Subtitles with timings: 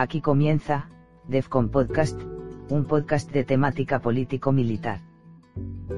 [0.00, 0.88] Aquí comienza,
[1.28, 2.18] DEFCON Podcast,
[2.70, 5.00] un podcast de temática político-militar.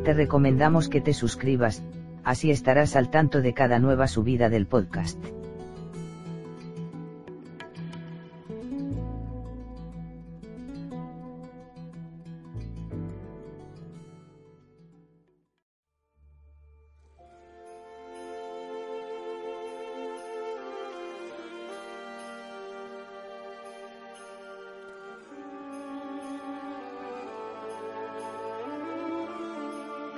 [0.03, 1.85] Te recomendamos que te suscribas,
[2.25, 5.25] así estarás al tanto de cada nueva subida del podcast.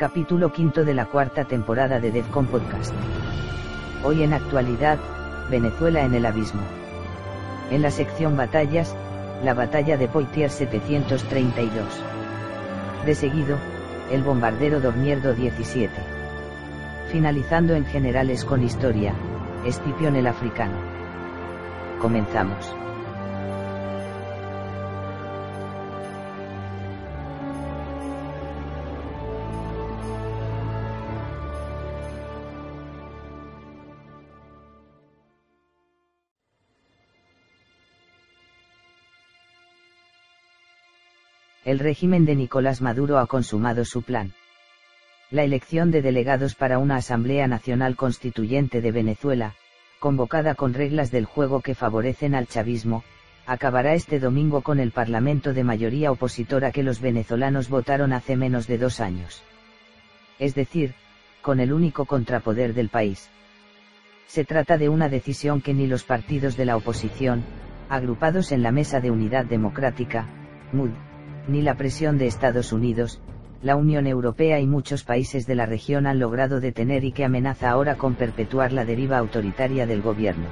[0.04, 2.92] Capítulo quinto de la cuarta temporada de DEFCON Podcast.
[4.04, 4.98] Hoy en actualidad,
[5.48, 6.60] Venezuela en el abismo.
[7.70, 8.94] En la sección Batallas,
[9.42, 11.86] la batalla de Poitiers 732.
[13.06, 13.56] De seguido,
[14.12, 15.90] el bombardero Dormierdo 17.
[17.10, 19.14] Finalizando en generales con historia,
[19.64, 20.76] Escipión el africano.
[21.98, 22.83] Comenzamos.
[41.64, 44.34] El régimen de Nicolás Maduro ha consumado su plan.
[45.30, 49.54] La elección de delegados para una Asamblea Nacional Constituyente de Venezuela,
[49.98, 53.02] convocada con reglas del juego que favorecen al chavismo,
[53.46, 58.66] acabará este domingo con el Parlamento de mayoría opositora que los venezolanos votaron hace menos
[58.66, 59.42] de dos años.
[60.38, 60.94] Es decir,
[61.40, 63.30] con el único contrapoder del país.
[64.26, 67.42] Se trata de una decisión que ni los partidos de la oposición,
[67.88, 70.26] agrupados en la Mesa de Unidad Democrática,
[70.72, 70.90] MUD,
[71.48, 73.20] ni la presión de Estados Unidos,
[73.62, 77.70] la Unión Europea y muchos países de la región han logrado detener y que amenaza
[77.70, 80.48] ahora con perpetuar la deriva autoritaria del gobierno.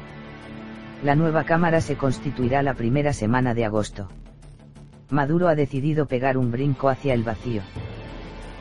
[1.05, 4.09] La nueva Cámara se constituirá la primera semana de agosto.
[5.11, 7.61] Maduro ha decidido pegar un brinco hacia el vacío.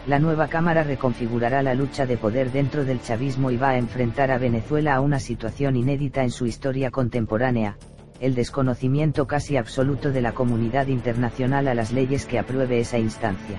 [0.07, 4.31] La nueva Cámara reconfigurará la lucha de poder dentro del chavismo y va a enfrentar
[4.31, 7.77] a Venezuela a una situación inédita en su historia contemporánea,
[8.21, 13.57] el desconocimiento casi absoluto de la comunidad internacional a las leyes que apruebe esa instancia.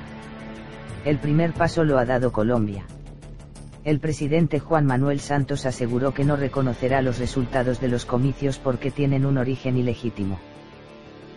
[1.04, 2.86] El primer paso lo ha dado Colombia.
[3.84, 8.92] El presidente Juan Manuel Santos aseguró que no reconocerá los resultados de los comicios porque
[8.92, 10.38] tienen un origen ilegítimo.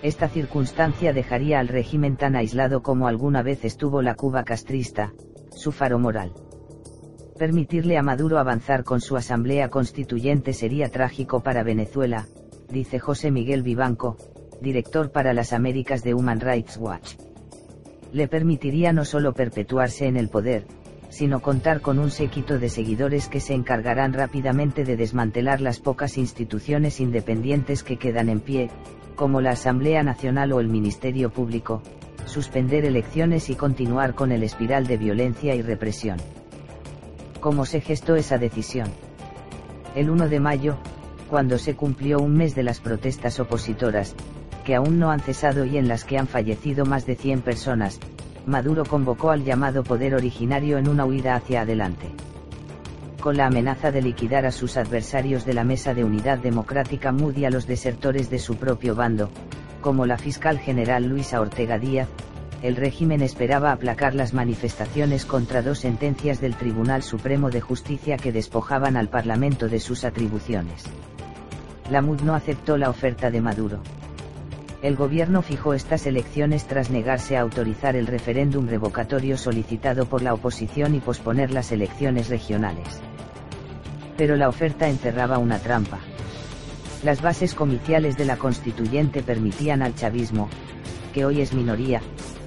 [0.03, 5.13] Esta circunstancia dejaría al régimen tan aislado como alguna vez estuvo la Cuba castrista,
[5.49, 6.31] su faro moral.
[7.39, 12.27] Permitirle a Maduro avanzar con su asamblea constituyente sería trágico para Venezuela,
[12.69, 14.17] dice José Miguel Vivanco,
[14.61, 17.15] director para las Américas de Human Rights Watch.
[18.11, 20.65] Le permitiría no solo perpetuarse en el poder,
[21.09, 26.17] sino contar con un séquito de seguidores que se encargarán rápidamente de desmantelar las pocas
[26.17, 28.69] instituciones independientes que quedan en pie,
[29.15, 31.81] como la Asamblea Nacional o el Ministerio Público,
[32.25, 36.17] suspender elecciones y continuar con el espiral de violencia y represión.
[37.39, 38.89] ¿Cómo se gestó esa decisión?
[39.95, 40.77] El 1 de mayo,
[41.29, 44.15] cuando se cumplió un mes de las protestas opositoras,
[44.63, 47.99] que aún no han cesado y en las que han fallecido más de 100 personas,
[48.45, 52.11] Maduro convocó al llamado poder originario en una huida hacia adelante.
[53.19, 57.37] Con la amenaza de liquidar a sus adversarios de la Mesa de Unidad Democrática MUD
[57.37, 59.31] y a los desertores de su propio bando,
[59.81, 62.07] como la fiscal general Luisa Ortega Díaz,
[62.61, 68.31] el régimen esperaba aplacar las manifestaciones contra dos sentencias del Tribunal Supremo de Justicia que
[68.31, 70.83] despojaban al Parlamento de sus atribuciones
[71.89, 73.79] la MUD no aceptó la oferta de Maduro.
[74.81, 80.33] El gobierno fijó estas elecciones tras negarse a autorizar el referéndum revocatorio solicitado por la
[80.33, 83.01] oposición y posponer las elecciones regionales.
[84.17, 85.99] Pero la oferta encerraba una trampa.
[87.03, 90.49] Las bases comiciales de la constituyente permitían al chavismo,
[91.13, 92.01] que hoy es minoría,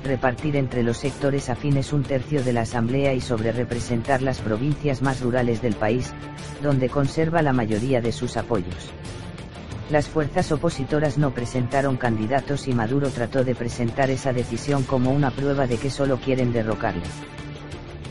[0.04, 5.00] repartir entre los sectores afines un tercio de la Asamblea y sobre representar las provincias
[5.00, 6.12] más rurales del país,
[6.62, 8.92] donde conserva la mayoría de sus apoyos
[9.90, 15.30] Las fuerzas opositoras no presentaron candidatos y Maduro trató de presentar esa decisión como una
[15.30, 17.06] prueba de que solo quieren derrocarle.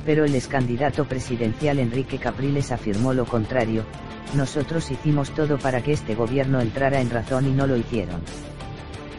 [0.04, 3.86] Pero el ex candidato presidencial Enrique Capriles afirmó lo contrario,
[4.34, 8.22] nosotros hicimos todo para que este gobierno entrara en razón y no lo hicieron.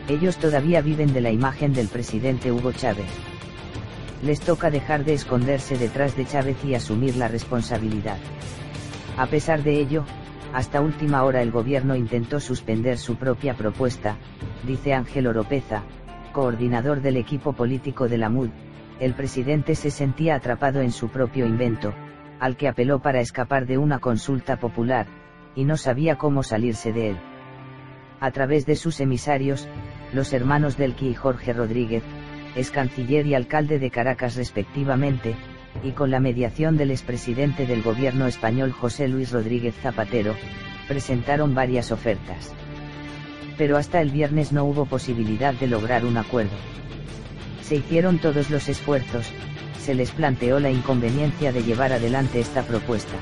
[0.08, 3.10] Ellos todavía viven de la imagen del presidente Hugo Chávez.
[4.24, 8.18] Les toca dejar de esconderse detrás de Chávez y asumir la responsabilidad.
[9.16, 10.04] A pesar de ello,
[10.52, 14.16] hasta última hora el gobierno intentó suspender su propia propuesta,
[14.66, 15.82] dice Ángel Oropeza,
[16.32, 18.50] coordinador del equipo político de la MUD,
[19.00, 21.94] el presidente se sentía atrapado en su propio invento,
[22.40, 25.06] al que apeló para escapar de una consulta popular,
[25.54, 27.18] y no sabía cómo salirse de él.
[28.20, 29.68] A través de sus emisarios,
[30.12, 32.02] los hermanos Delqui y Jorge Rodríguez,
[32.56, 35.36] ex canciller y alcalde de Caracas respectivamente,
[35.82, 40.34] y con la mediación del expresidente del gobierno español José Luis Rodríguez Zapatero,
[40.88, 42.52] presentaron varias ofertas.
[43.56, 46.56] Pero hasta el viernes no hubo posibilidad de lograr un acuerdo.
[47.62, 49.26] Se hicieron todos los esfuerzos,
[49.78, 53.16] se les planteó la inconveniencia de llevar adelante esta propuesta.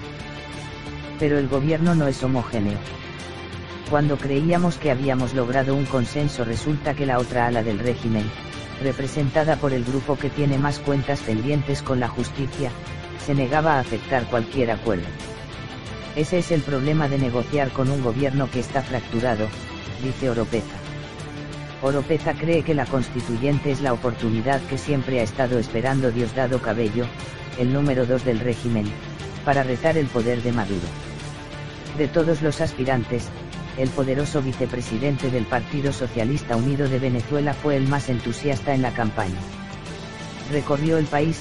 [1.19, 2.79] Pero el gobierno no es homogéneo.
[3.91, 8.25] Cuando creíamos que habíamos logrado un consenso resulta que la otra ala del régimen,
[8.83, 12.71] representada por el grupo que tiene más cuentas pendientes con la justicia,
[13.25, 15.07] se negaba a aceptar cualquier acuerdo.
[16.15, 19.49] Ese es el problema de negociar con un gobierno que está fracturado,
[20.03, 20.77] dice Oropeza.
[21.83, 27.07] Oropeza cree que la constituyente es la oportunidad que siempre ha estado esperando Diosdado Cabello,
[27.59, 28.87] el número 2 del régimen,
[29.45, 30.87] para retar el poder de Maduro.
[31.99, 33.29] De todos los aspirantes,
[33.79, 38.93] el poderoso vicepresidente del Partido Socialista Unido de Venezuela fue el más entusiasta en la
[38.93, 39.39] campaña.
[40.51, 41.41] Recorrió el país,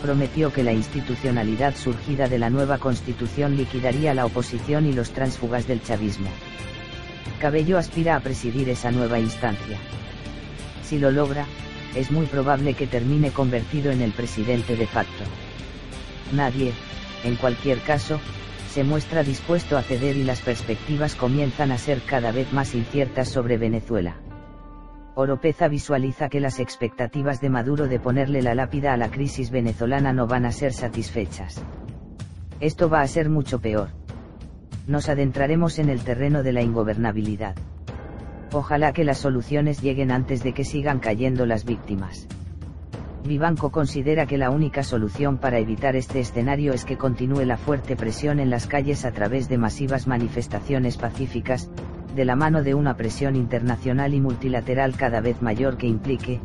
[0.00, 5.66] prometió que la institucionalidad surgida de la nueva constitución liquidaría la oposición y los tránsfugas
[5.66, 6.28] del chavismo.
[7.40, 9.78] Cabello aspira a presidir esa nueva instancia.
[10.84, 11.46] Si lo logra,
[11.96, 15.24] es muy probable que termine convertido en el presidente de facto.
[16.32, 16.72] Nadie,
[17.24, 18.20] en cualquier caso,
[18.72, 23.28] se muestra dispuesto a ceder y las perspectivas comienzan a ser cada vez más inciertas
[23.28, 24.16] sobre Venezuela.
[25.14, 30.14] Oropeza visualiza que las expectativas de Maduro de ponerle la lápida a la crisis venezolana
[30.14, 31.62] no van a ser satisfechas.
[32.60, 33.90] Esto va a ser mucho peor.
[34.86, 37.56] Nos adentraremos en el terreno de la ingobernabilidad.
[38.52, 42.26] Ojalá que las soluciones lleguen antes de que sigan cayendo las víctimas.
[43.24, 47.94] Vivanco considera que la única solución para evitar este escenario es que continúe la fuerte
[47.94, 51.70] presión en las calles a través de masivas manifestaciones pacíficas,
[52.16, 56.40] de la mano de una presión internacional y multilateral cada vez mayor que implique,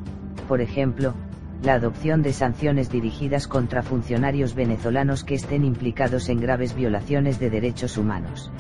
[0.48, 1.16] por ejemplo,
[1.64, 7.50] la adopción de sanciones dirigidas contra funcionarios venezolanos que estén implicados en graves violaciones de
[7.50, 8.52] derechos humanos.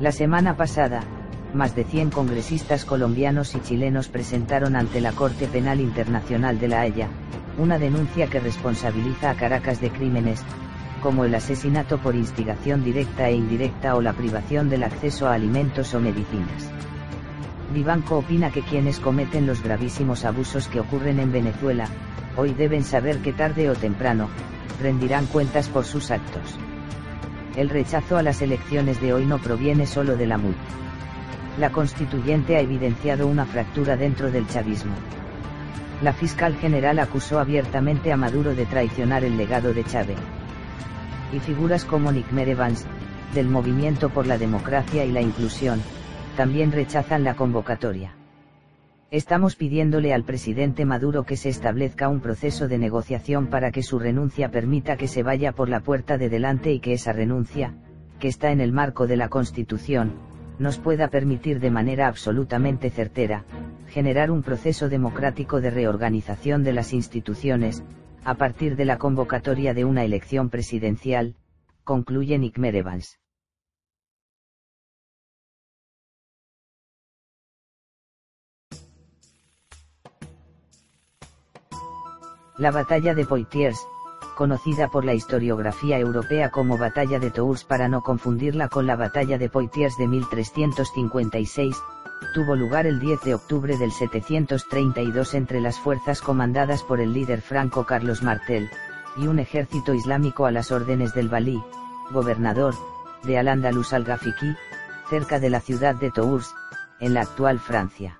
[0.00, 1.02] La semana pasada,
[1.54, 6.80] más de 100 congresistas colombianos y chilenos presentaron ante la Corte Penal Internacional de La
[6.80, 7.08] Haya,
[7.58, 10.42] una denuncia que responsabiliza a Caracas de crímenes,
[11.02, 15.94] como el asesinato por instigación directa e indirecta o la privación del acceso a alimentos
[15.94, 16.70] o medicinas.
[17.72, 21.88] Vivanco opina que quienes cometen los gravísimos abusos que ocurren en Venezuela,
[22.36, 24.28] hoy deben saber que tarde o temprano,
[24.80, 26.56] rendirán cuentas por sus actos.
[27.56, 30.54] El rechazo a las elecciones de hoy no proviene solo de la MUD
[31.58, 34.94] la constituyente ha evidenciado una fractura dentro del chavismo.
[36.02, 40.18] La fiscal general acusó abiertamente a Maduro de traicionar el legado de Chávez.
[41.32, 42.86] Y figuras como Nick Merevans,
[43.34, 45.82] del Movimiento por la Democracia y la Inclusión,
[46.36, 48.14] también rechazan la convocatoria.
[49.10, 53.98] Estamos pidiéndole al presidente Maduro que se establezca un proceso de negociación para que su
[53.98, 57.74] renuncia permita que se vaya por la puerta de delante y que esa renuncia,
[58.20, 60.12] que está en el marco de la Constitución,
[60.60, 63.46] nos pueda permitir de manera absolutamente certera,
[63.88, 67.82] generar un proceso democrático de reorganización de las instituciones,
[68.24, 71.34] a partir de la convocatoria de una elección presidencial,
[71.82, 73.18] concluye Nick Merevans.
[82.58, 83.78] La batalla de Poitiers,
[84.40, 89.36] conocida por la historiografía europea como Batalla de Tours para no confundirla con la Batalla
[89.36, 91.76] de Poitiers de 1356,
[92.32, 97.42] tuvo lugar el 10 de octubre del 732 entre las fuerzas comandadas por el líder
[97.42, 98.70] franco Carlos Martel,
[99.18, 101.62] y un ejército islámico a las órdenes del Balí,
[102.10, 102.74] gobernador,
[103.24, 104.56] de Al-Ándalus al-Ghafiqi,
[105.10, 106.54] cerca de la ciudad de Tours,
[106.98, 108.16] en la actual Francia.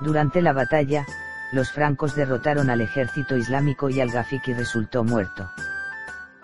[0.00, 1.04] Durante la batalla,
[1.52, 5.50] los francos derrotaron al ejército islámico y al-Ghafiqi resultó muerto.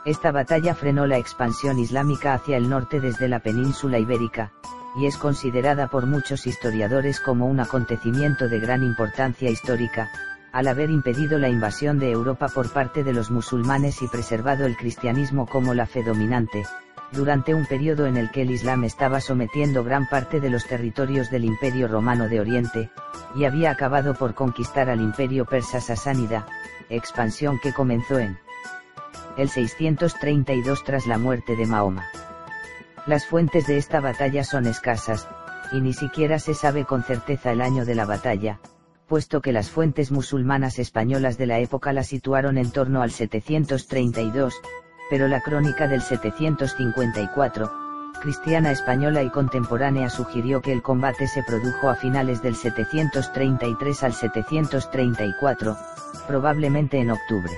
[0.04, 4.52] Esta batalla frenó la expansión islámica hacia el norte desde la península ibérica,
[4.96, 10.10] y es considerada por muchos historiadores como un acontecimiento de gran importancia histórica,
[10.52, 14.76] al haber impedido la invasión de Europa por parte de los musulmanes y preservado el
[14.76, 16.64] cristianismo como la fe dominante,
[17.12, 21.30] durante un periodo en el que el Islam estaba sometiendo gran parte de los territorios
[21.30, 22.90] del Imperio Romano de Oriente,
[23.34, 26.46] y había acabado por conquistar al Imperio Persa Sasánida,
[26.88, 28.38] expansión que comenzó en
[29.36, 32.06] el 632 tras la muerte de Mahoma.
[33.06, 35.28] Las fuentes de esta batalla son escasas,
[35.72, 38.60] y ni siquiera se sabe con certeza el año de la batalla,
[39.06, 44.54] puesto que las fuentes musulmanas españolas de la época la situaron en torno al 732,
[45.12, 47.70] pero la crónica del 754,
[48.22, 54.14] cristiana española y contemporánea sugirió que el combate se produjo a finales del 733 al
[54.14, 55.76] 734,
[56.26, 57.52] probablemente en octubre.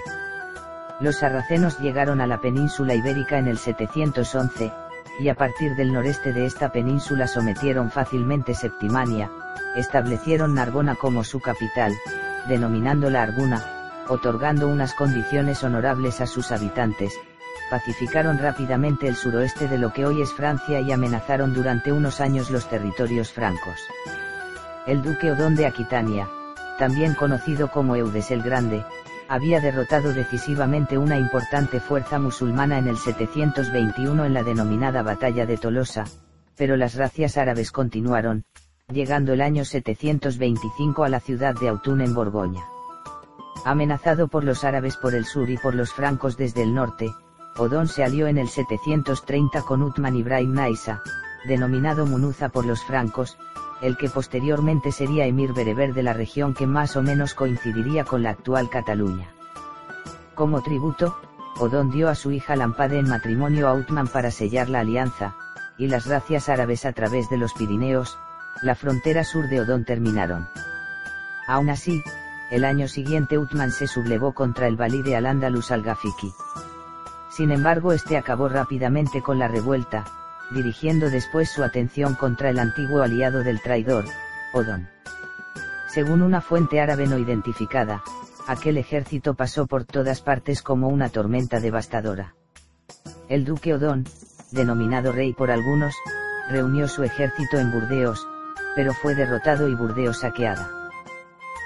[0.99, 4.73] Los sarracenos llegaron a la península ibérica en el 711,
[5.21, 9.31] y a partir del noreste de esta península sometieron fácilmente Septimania,
[9.77, 11.93] establecieron Narbona como su capital,
[12.49, 13.63] denominándola Arguna,
[14.09, 17.17] otorgando unas condiciones honorables a sus habitantes,
[17.71, 22.51] pacificaron rápidamente el suroeste de lo que hoy es Francia y amenazaron durante unos años
[22.51, 23.81] los territorios francos.
[24.87, 26.29] El duque Odón de Aquitania,
[26.79, 28.85] también conocido como Eudes el Grande,
[29.29, 35.57] había derrotado decisivamente una importante fuerza musulmana en el 721 en la denominada Batalla de
[35.57, 36.05] Tolosa,
[36.57, 38.45] pero las racias árabes continuaron,
[38.93, 42.65] llegando el año 725 a la ciudad de Autun en Borgoña.
[43.65, 47.11] Amenazado por los árabes por el sur y por los francos desde el norte,
[47.57, 51.03] Odón se alió en el 730 con Utman Ibrahim Naisa,
[51.47, 53.39] denominado Munuza por los francos,
[53.81, 58.23] el que posteriormente sería emir bereber de la región que más o menos coincidiría con
[58.23, 59.29] la actual Cataluña.
[60.35, 61.17] Como tributo,
[61.61, 65.37] Odón dio a su hija Lampade en matrimonio a Utman para sellar la alianza,
[65.79, 68.19] y las racias árabes a través de los Pirineos,
[68.63, 70.49] la frontera sur de Odón terminaron.
[71.47, 72.03] Aún así,
[72.51, 76.33] el año siguiente Utman se sublevó contra el valide al-Ándalus al-Gafiki.
[77.37, 80.05] Sin embargo este acabó rápidamente con la revuelta,
[80.53, 84.05] dirigiendo después su atención contra el antiguo aliado del traidor,
[84.53, 84.89] Odón.
[85.89, 88.05] Según una fuente árabe no identificada,
[88.47, 92.37] aquel ejército pasó por todas partes como una tormenta devastadora.
[93.29, 94.05] El duque Odón,
[94.53, 95.95] denominado rey por algunos,
[96.49, 98.29] reunió su ejército en Burdeos,
[98.77, 100.71] pero fue derrotado y Burdeos saqueada.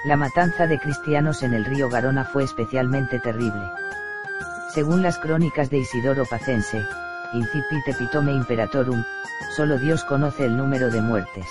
[0.05, 3.61] La matanza de cristianos en el río Garona fue especialmente terrible.
[4.73, 6.85] Según las crónicas de Isidoro Pacense,
[7.33, 9.03] incipit epitome imperatorum,
[9.55, 11.47] solo Dios conoce el número de muertes.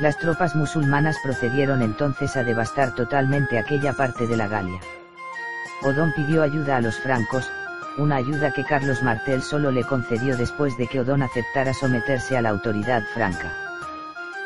[0.00, 4.80] Las tropas musulmanas procedieron entonces a devastar totalmente aquella parte de la Galia.
[5.82, 7.48] Odón pidió ayuda a los francos,
[7.96, 12.42] una ayuda que Carlos Martel solo le concedió después de que Odón aceptara someterse a
[12.42, 13.52] la autoridad franca.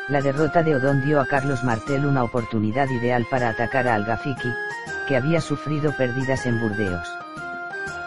[0.07, 4.53] La derrota de Odón dio a Carlos Martel una oportunidad ideal para atacar a Al-Gafiki,
[5.07, 7.24] que había sufrido pérdidas en Burdeos.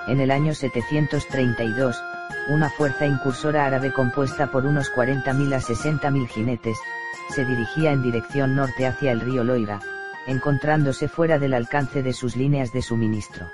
[0.08, 2.02] En el año 732,
[2.48, 6.78] una fuerza incursora árabe compuesta por unos 40.000 a 60.000 jinetes,
[7.28, 9.80] se dirigía en dirección norte hacia el río Loira,
[10.26, 13.48] encontrándose fuera del alcance de sus líneas de suministro.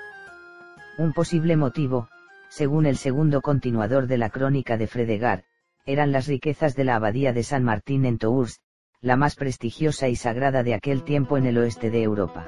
[0.97, 2.07] Un posible motivo,
[2.47, 5.43] según el segundo continuador de la crónica de Fredegar,
[5.85, 8.61] eran las riquezas de la abadía de San Martín en Tours,
[9.01, 12.47] la más prestigiosa y sagrada de aquel tiempo en el oeste de Europa.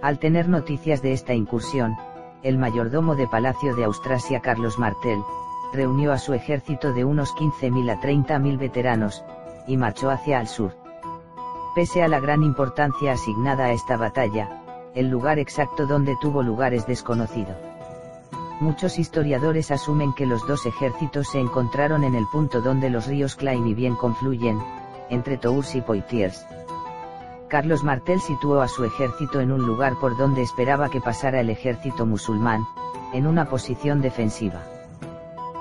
[0.00, 1.94] Al tener noticias de esta incursión,
[2.42, 5.22] el mayordomo de Palacio de Austrasia Carlos Martel,
[5.72, 9.24] reunió a su ejército de unos 15.000 a 30.000 veteranos,
[9.66, 10.72] y marchó hacia el sur.
[11.74, 14.62] Pese a la gran importancia asignada a esta batalla,
[14.94, 17.56] el lugar exacto donde tuvo lugar es desconocido.
[18.60, 23.34] Muchos historiadores asumen que los dos ejércitos se encontraron en el punto donde los ríos
[23.34, 24.62] Klein y Bien confluyen,
[25.08, 26.46] entre Tours y Poitiers.
[27.52, 31.50] Carlos Martel situó a su ejército en un lugar por donde esperaba que pasara el
[31.50, 32.66] ejército musulmán,
[33.12, 34.62] en una posición defensiva.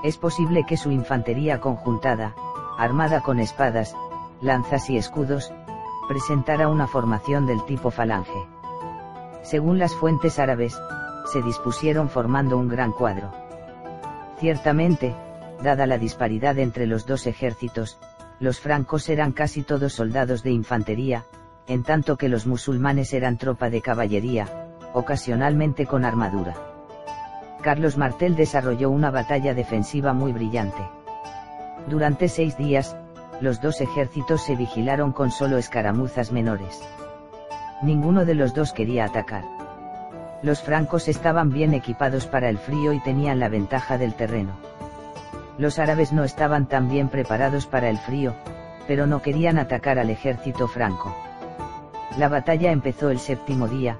[0.02, 2.34] Es posible que su infantería conjuntada,
[2.78, 3.94] armada con espadas,
[4.40, 5.52] lanzas y escudos,
[6.08, 8.48] presentara una formación del tipo falange.
[9.42, 10.80] Según las fuentes árabes,
[11.34, 13.34] se dispusieron formando un gran cuadro.
[14.40, 15.14] Ciertamente,
[15.62, 18.00] dada la disparidad entre los dos ejércitos,
[18.40, 21.26] los francos eran casi todos soldados de infantería,
[21.68, 24.48] en tanto que los musulmanes eran tropa de caballería,
[24.94, 26.56] ocasionalmente con armadura.
[27.62, 30.82] Carlos Martel desarrolló una batalla defensiva muy brillante.
[31.88, 32.96] Durante seis días,
[33.40, 36.82] los dos ejércitos se vigilaron con solo escaramuzas menores.
[37.82, 39.44] Ninguno de los dos quería atacar.
[40.44, 44.54] Los francos estaban bien equipados para el frío y tenían la ventaja del terreno.
[45.58, 48.34] Los árabes no estaban tan bien preparados para el frío,
[48.88, 51.16] pero no querían atacar al ejército franco.
[52.18, 53.98] La batalla empezó el séptimo día,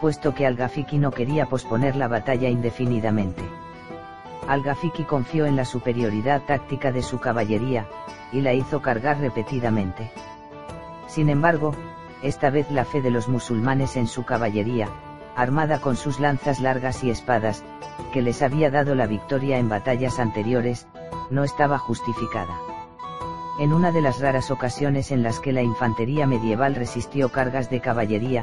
[0.00, 3.42] puesto que Al-Gafiki no quería posponer la batalla indefinidamente.
[4.46, 7.86] Al-Gafiki confió en la superioridad táctica de su caballería,
[8.32, 10.10] y la hizo cargar repetidamente.
[11.06, 11.74] Sin embargo,
[12.22, 14.88] esta vez la fe de los musulmanes en su caballería,
[15.34, 17.64] armada con sus lanzas largas y espadas,
[18.12, 20.86] que les había dado la victoria en batallas anteriores,
[21.30, 22.73] no estaba justificada.
[23.56, 27.80] En una de las raras ocasiones en las que la infantería medieval resistió cargas de
[27.80, 28.42] caballería,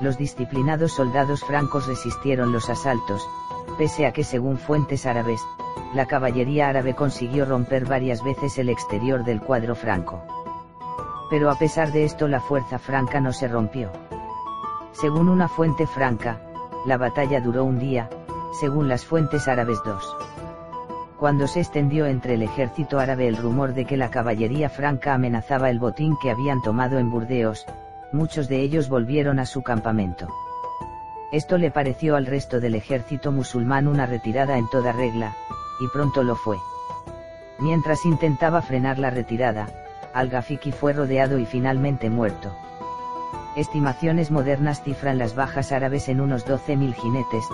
[0.00, 3.28] los disciplinados soldados francos resistieron los asaltos,
[3.76, 5.40] pese a que según fuentes árabes,
[5.94, 10.22] la caballería árabe consiguió romper varias veces el exterior del cuadro franco.
[11.28, 13.90] Pero a pesar de esto la fuerza franca no se rompió.
[14.92, 16.40] Según una fuente franca,
[16.86, 18.08] la batalla duró un día,
[18.60, 20.16] según las fuentes árabes dos.
[21.22, 25.70] Cuando se extendió entre el ejército árabe el rumor de que la caballería franca amenazaba
[25.70, 27.64] el botín que habían tomado en Burdeos,
[28.10, 30.26] muchos de ellos volvieron a su campamento.
[31.30, 35.36] Esto le pareció al resto del ejército musulmán una retirada en toda regla,
[35.78, 36.58] y pronto lo fue.
[37.60, 39.68] Mientras intentaba frenar la retirada,
[40.14, 42.52] Al-Gafiki fue rodeado y finalmente muerto.
[43.54, 47.44] Estimaciones modernas cifran las bajas árabes en unos 12.000 jinetes,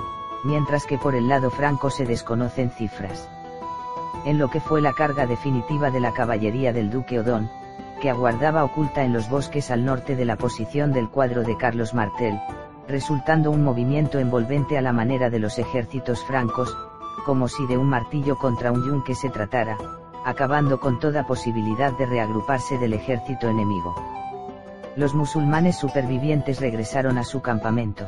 [0.42, 3.28] mientras que por el lado franco se desconocen cifras.
[4.24, 7.50] En lo que fue la carga definitiva de la caballería del duque Odón,
[8.00, 11.94] que aguardaba oculta en los bosques al norte de la posición del cuadro de Carlos
[11.94, 12.40] Martel,
[12.86, 16.76] resultando un movimiento envolvente a la manera de los ejércitos francos,
[17.24, 19.76] como si de un martillo contra un yunque se tratara,
[20.24, 23.94] acabando con toda posibilidad de reagruparse del ejército enemigo.
[24.96, 28.06] Los musulmanes supervivientes regresaron a su campamento.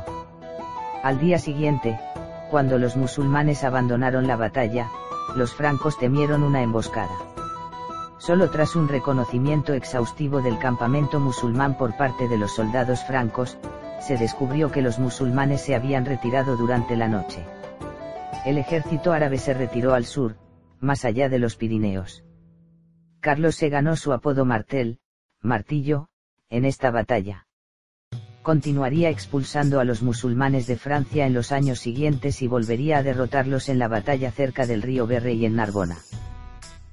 [1.03, 1.99] Al día siguiente,
[2.49, 4.89] cuando los musulmanes abandonaron la batalla,
[5.35, 7.15] los francos temieron una emboscada.
[8.17, 13.57] Solo tras un reconocimiento exhaustivo del campamento musulmán por parte de los soldados francos,
[13.99, 17.45] se descubrió que los musulmanes se habían retirado durante la noche.
[18.45, 20.37] El ejército árabe se retiró al sur,
[20.79, 22.23] más allá de los Pirineos.
[23.19, 24.99] Carlos se ganó su apodo Martel,
[25.41, 26.09] martillo,
[26.49, 27.47] en esta batalla.
[28.41, 33.69] Continuaría expulsando a los musulmanes de Francia en los años siguientes y volvería a derrotarlos
[33.69, 35.99] en la batalla cerca del río Berre y en Narbona.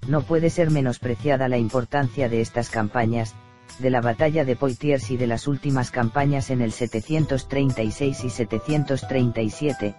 [0.06, 3.34] No puede ser menospreciada la importancia de estas campañas,
[3.78, 9.94] de la batalla de Poitiers y de las últimas campañas en el 736 y 737,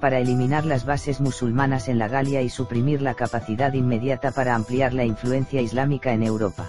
[0.00, 4.94] para eliminar las bases musulmanas en la Galia y suprimir la capacidad inmediata para ampliar
[4.94, 6.66] la influencia islámica en Europa.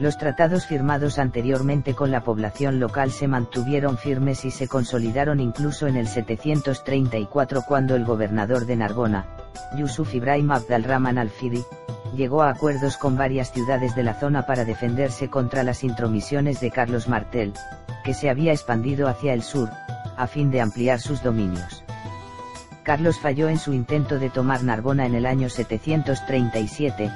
[0.00, 5.86] Los tratados firmados anteriormente con la población local se mantuvieron firmes y se consolidaron incluso
[5.86, 9.26] en el 734 cuando el gobernador de Narbona,
[9.76, 11.62] Yusuf Ibrahim Abdalrahman al-Fidi,
[12.16, 16.72] llegó a acuerdos con varias ciudades de la zona para defenderse contra las intromisiones de
[16.72, 17.52] Carlos Martel,
[18.04, 19.70] que se había expandido hacia el sur,
[20.16, 21.84] a fin de ampliar sus dominios.
[22.82, 27.10] Carlos falló en su intento de tomar Narbona en el año 737,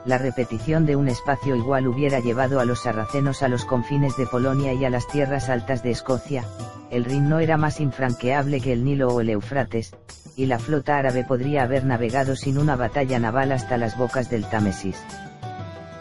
[0.08, 4.26] la repetición de un espacio igual hubiera llevado a los sarracenos a los confines de
[4.26, 6.44] Polonia y a las tierras altas de Escocia,
[6.90, 9.94] el Rin no era más infranqueable que el Nilo o el Eufrates,
[10.34, 14.46] y la flota árabe podría haber navegado sin una batalla naval hasta las bocas del
[14.46, 14.96] Támesis.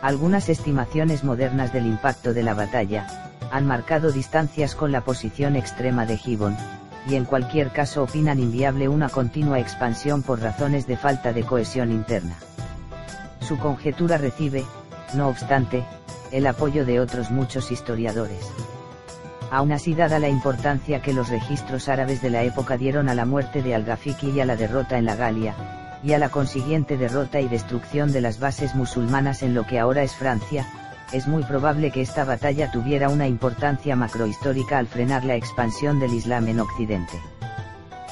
[0.01, 6.05] Algunas estimaciones modernas del impacto de la batalla, han marcado distancias con la posición extrema
[6.05, 6.55] de Gibbon,
[7.09, 11.91] y en cualquier caso opinan inviable una continua expansión por razones de falta de cohesión
[11.91, 12.37] interna.
[13.39, 14.65] Su conjetura recibe,
[15.13, 15.83] no obstante,
[16.31, 18.45] el apoyo de otros muchos historiadores.
[19.49, 23.25] Aún así dada la importancia que los registros árabes de la época dieron a la
[23.25, 25.55] muerte de Al-Gafiki y a la derrota en la Galia,
[26.03, 30.03] y a la consiguiente derrota y destrucción de las bases musulmanas en lo que ahora
[30.03, 30.65] es Francia,
[31.13, 36.13] es muy probable que esta batalla tuviera una importancia macrohistórica al frenar la expansión del
[36.13, 37.17] Islam en Occidente.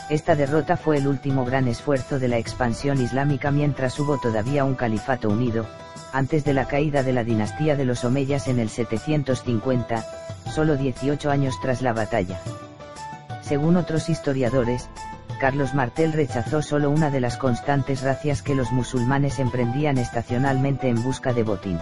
[0.09, 4.75] Esta derrota fue el último gran esfuerzo de la expansión islámica mientras hubo todavía un
[4.75, 5.65] califato unido,
[6.13, 10.05] antes de la caída de la dinastía de los Omeyas en el 750,
[10.53, 12.39] solo 18 años tras la batalla.
[13.41, 14.89] Según otros historiadores,
[15.39, 21.01] Carlos Martel rechazó solo una de las constantes racias que los musulmanes emprendían estacionalmente en
[21.01, 21.79] busca de botín.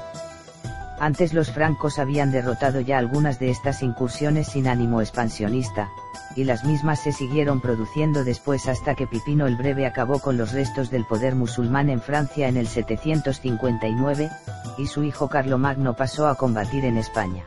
[0.98, 5.90] Antes los francos habían derrotado ya algunas de estas incursiones sin ánimo expansionista,
[6.36, 10.52] y las mismas se siguieron produciendo después hasta que Pipino el Breve acabó con los
[10.52, 14.30] restos del poder musulmán en Francia en el 759,
[14.78, 17.44] y su hijo Carlomagno pasó a combatir en España.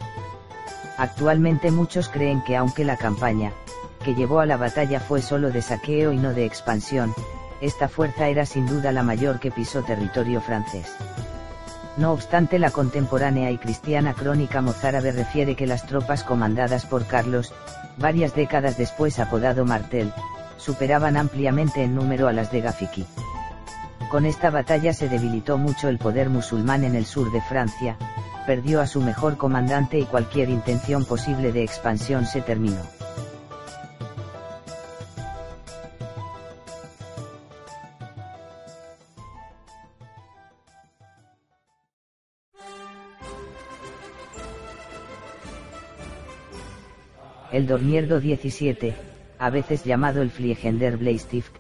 [0.98, 3.52] Actualmente muchos creen que aunque la campaña,
[4.05, 7.12] que llevó a la batalla fue solo de saqueo y no de expansión,
[7.61, 10.94] esta fuerza era sin duda la mayor que pisó territorio francés.
[11.97, 17.55] No obstante la contemporánea y cristiana crónica mozárabe refiere que las tropas comandadas por Carlos,
[17.97, 20.13] varias décadas después apodado Martel,
[20.59, 23.07] superaban ampliamente en número a las de Gafiki.
[24.11, 27.97] Con esta batalla se debilitó mucho el poder musulmán en el sur de Francia,
[28.47, 32.96] perdió a su mejor comandante y cualquier intención posible de expansión se terminó.
[47.57, 48.95] El Dormierdo 17,
[49.38, 51.55] a veces llamado el Fliegender Bleistift,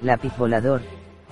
[0.00, 0.80] lápiz volador,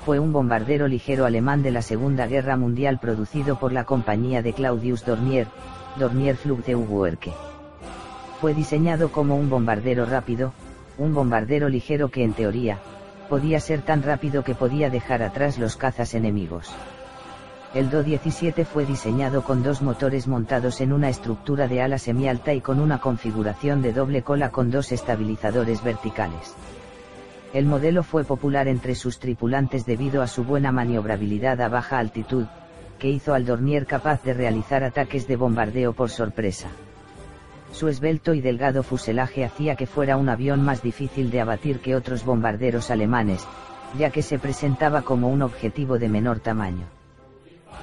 [0.05, 4.53] fue un bombardero ligero alemán de la Segunda Guerra Mundial producido por la compañía de
[4.53, 5.47] Claudius Dornier,
[5.99, 7.33] Dornier Flugzeugwerke.
[8.43, 10.53] Fue diseñado como un bombardero rápido,
[10.99, 12.79] un bombardero ligero que en teoría,
[13.31, 16.71] podía ser tan rápido que podía dejar atrás los cazas enemigos.
[17.73, 22.61] El Do-17 fue diseñado con dos motores montados en una estructura de ala semialta y
[22.61, 26.57] con una configuración de doble cola con dos estabilizadores verticales.
[27.55, 32.47] El modelo fue popular entre sus tripulantes debido a su buena maniobrabilidad a baja altitud,
[32.99, 36.71] que hizo al Dornier capaz de realizar ataques de bombardeo por sorpresa.
[37.71, 41.95] Su esbelto y delgado fuselaje hacía que fuera un avión más difícil de abatir que
[41.95, 43.47] otros bombarderos alemanes,
[43.97, 46.87] ya que se presentaba como un objetivo de menor tamaño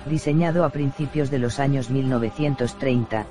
[0.07, 3.27] diseñado a principios de los años 1930,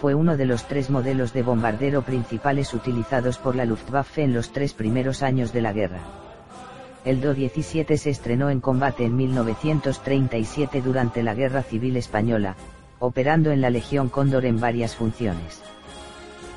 [0.00, 4.50] fue uno de los tres modelos de bombardero principales utilizados por la Luftwaffe en los
[4.50, 6.00] tres primeros años de la guerra.
[7.04, 12.56] El Do-17 se estrenó en combate en 1937 durante la Guerra Civil Española,
[12.98, 15.62] operando en la Legión Cóndor en varias funciones.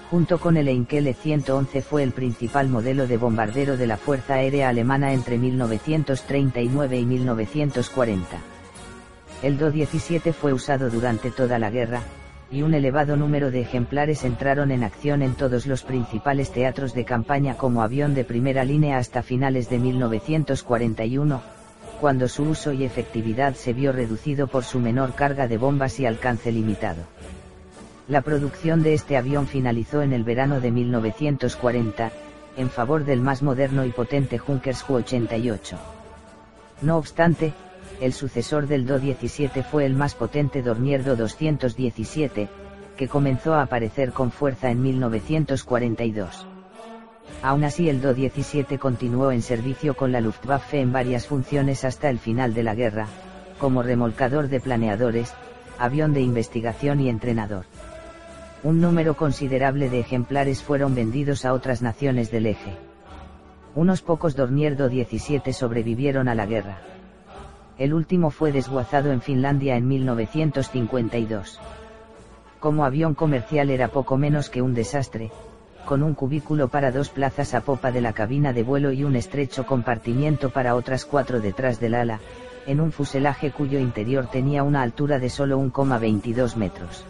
[0.10, 4.70] Junto con el Enkele 111 fue el principal modelo de bombardero de la Fuerza Aérea
[4.70, 8.53] Alemana entre 1939 y 1940.
[9.42, 12.02] El Do-17 fue usado durante toda la guerra,
[12.52, 17.04] y un elevado número de ejemplares entraron en acción en todos los principales teatros de
[17.04, 21.42] campaña como avión de primera línea hasta finales de 1941,
[22.00, 26.06] cuando su uso y efectividad se vio reducido por su menor carga de bombas y
[26.06, 27.02] alcance limitado.
[28.08, 32.12] La producción de este avión finalizó en el verano de 1940,
[32.58, 35.78] en favor del más moderno y potente Junkers Ju-88.
[36.82, 37.54] No obstante,
[38.04, 42.50] el sucesor del Do-17 fue el más potente Dornier Do-217,
[42.98, 46.46] que comenzó a aparecer con fuerza en 1942.
[47.42, 52.20] Aún así el Do-17 continuó en servicio con la Luftwaffe en varias funciones hasta el
[52.20, 53.08] final de la guerra,
[53.58, 55.34] como remolcador de planeadores,
[55.80, 57.64] avión de investigación y entrenador.
[58.64, 62.76] Un número considerable de ejemplares fueron vendidos a otras naciones del eje.
[63.76, 66.93] Unos pocos Dornier Do-17 sobrevivieron a la guerra
[67.78, 71.60] el último fue desguazado en Finlandia en 1952.
[72.60, 75.32] Como avión comercial era poco menos que un desastre,
[75.86, 79.16] con un cubículo para dos plazas a popa de la cabina de vuelo y un
[79.16, 82.20] estrecho compartimiento para otras cuatro detrás del ala,
[82.68, 87.04] en un fuselaje cuyo interior tenía una altura de solo 1,22 metros.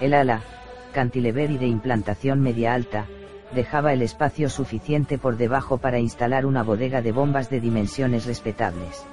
[0.00, 0.42] El ala,
[0.92, 3.06] cantilever y de implantación media alta,
[3.54, 9.06] dejaba el espacio suficiente por debajo para instalar una bodega de bombas de dimensiones respetables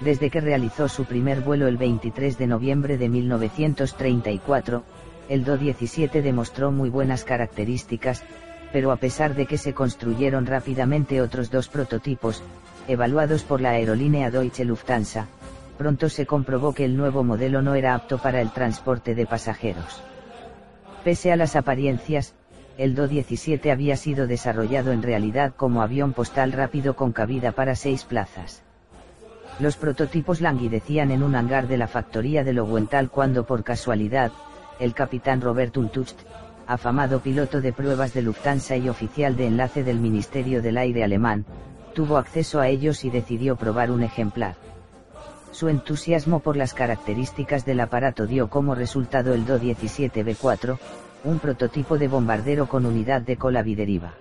[0.00, 4.84] desde que realizó su primer vuelo el 23 de noviembre de 1934,
[5.28, 8.22] el Do-17 demostró muy buenas características,
[8.72, 12.42] pero a pesar de que se construyeron rápidamente otros dos prototipos,
[12.86, 15.26] evaluados por la aerolínea Deutsche Lufthansa,
[15.76, 20.02] pronto se comprobó que el nuevo modelo no era apto para el transporte de pasajeros.
[21.04, 22.34] Pese a las apariencias,
[22.76, 28.04] el Do-17 había sido desarrollado en realidad como avión postal rápido con cabida para seis
[28.04, 28.62] plazas.
[29.58, 34.30] Los prototipos languidecían en un hangar de la factoría de Lowenthal cuando por casualidad,
[34.78, 36.16] el capitán Robert Untucht,
[36.68, 41.44] afamado piloto de pruebas de Lufthansa y oficial de enlace del Ministerio del Aire alemán,
[41.92, 44.54] tuvo acceso a ellos y decidió probar un ejemplar.
[45.50, 50.78] Su entusiasmo por las características del aparato dio como resultado el Do-17B4,
[51.24, 54.12] un prototipo de bombardero con unidad de cola bideriva.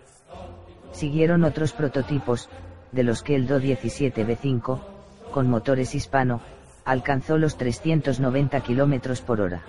[0.93, 2.49] Siguieron otros prototipos,
[2.91, 4.96] de los que el Do-17B5,
[5.31, 6.41] con motores hispano,
[6.85, 9.61] alcanzó los 390 km por hora.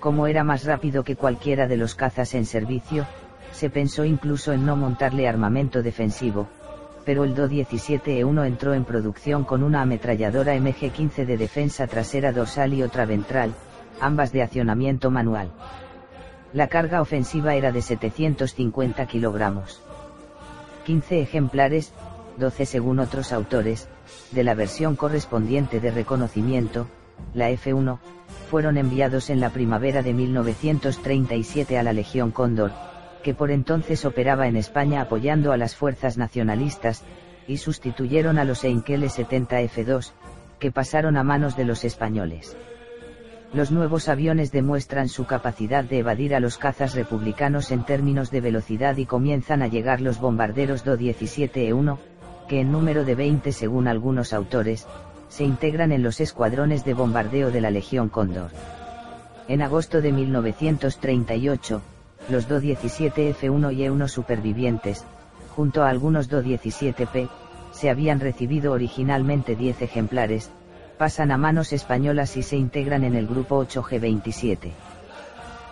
[0.00, 3.06] Como era más rápido que cualquiera de los cazas en servicio,
[3.52, 6.48] se pensó incluso en no montarle armamento defensivo,
[7.04, 12.82] pero el Do-17E1 entró en producción con una ametralladora MG-15 de defensa trasera dorsal y
[12.82, 13.52] otra ventral,
[14.00, 15.50] ambas de accionamiento manual.
[16.52, 19.80] La carga ofensiva era de 750 kilogramos.
[20.84, 21.92] 15 ejemplares,
[22.38, 23.88] 12 según otros autores,
[24.30, 26.86] de la versión correspondiente de reconocimiento,
[27.34, 27.98] la F1,
[28.50, 32.72] fueron enviados en la primavera de 1937 a la Legión Cóndor,
[33.22, 37.04] que por entonces operaba en España apoyando a las fuerzas nacionalistas,
[37.46, 40.12] y sustituyeron a los Heinkel 70F2,
[40.58, 42.56] que pasaron a manos de los españoles.
[43.52, 48.40] Los nuevos aviones demuestran su capacidad de evadir a los cazas republicanos en términos de
[48.40, 51.98] velocidad y comienzan a llegar los bombarderos Do-17E1,
[52.52, 54.86] que en número de 20 según algunos autores,
[55.30, 58.50] se integran en los escuadrones de bombardeo de la Legión Cóndor.
[59.48, 61.80] En agosto de 1938,
[62.28, 65.06] los Do-17F1 y E1 supervivientes,
[65.56, 67.30] junto a algunos Do-17P,
[67.70, 70.50] se habían recibido originalmente 10 ejemplares,
[70.98, 74.72] pasan a manos españolas y se integran en el grupo 8G27.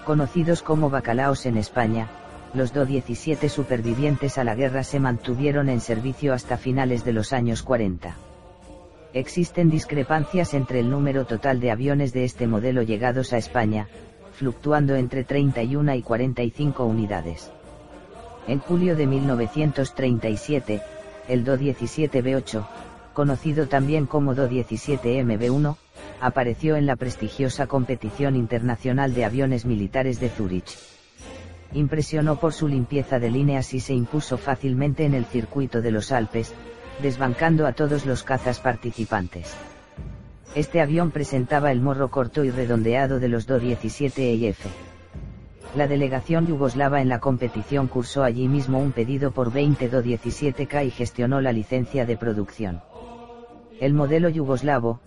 [0.07, 2.09] Conocidos como bacalaos en España,
[2.53, 7.63] los Do-17 supervivientes a la guerra se mantuvieron en servicio hasta finales de los años
[7.63, 8.17] 40.
[9.13, 13.89] Existen discrepancias entre el número total de aviones de este modelo llegados a España,
[14.33, 17.51] fluctuando entre 31 y 45 unidades.
[18.47, 20.81] En julio de 1937,
[21.29, 22.67] el Do-17B8,
[23.13, 25.77] conocido también como Do-17MB1,
[26.21, 31.00] apareció en la prestigiosa competición internacional de aviones militares de Zúrich.
[31.73, 36.11] Impresionó por su limpieza de líneas y se impuso fácilmente en el circuito de los
[36.11, 36.53] Alpes,
[37.01, 39.55] desbancando a todos los cazas participantes.
[40.55, 44.69] Este avión presentaba el morro corto y redondeado de los Do-17E y F.
[45.77, 50.91] La delegación yugoslava en la competición cursó allí mismo un pedido por 20 Do-17K y
[50.91, 52.83] gestionó la licencia de producción.
[53.79, 54.99] El modelo yugoslavo,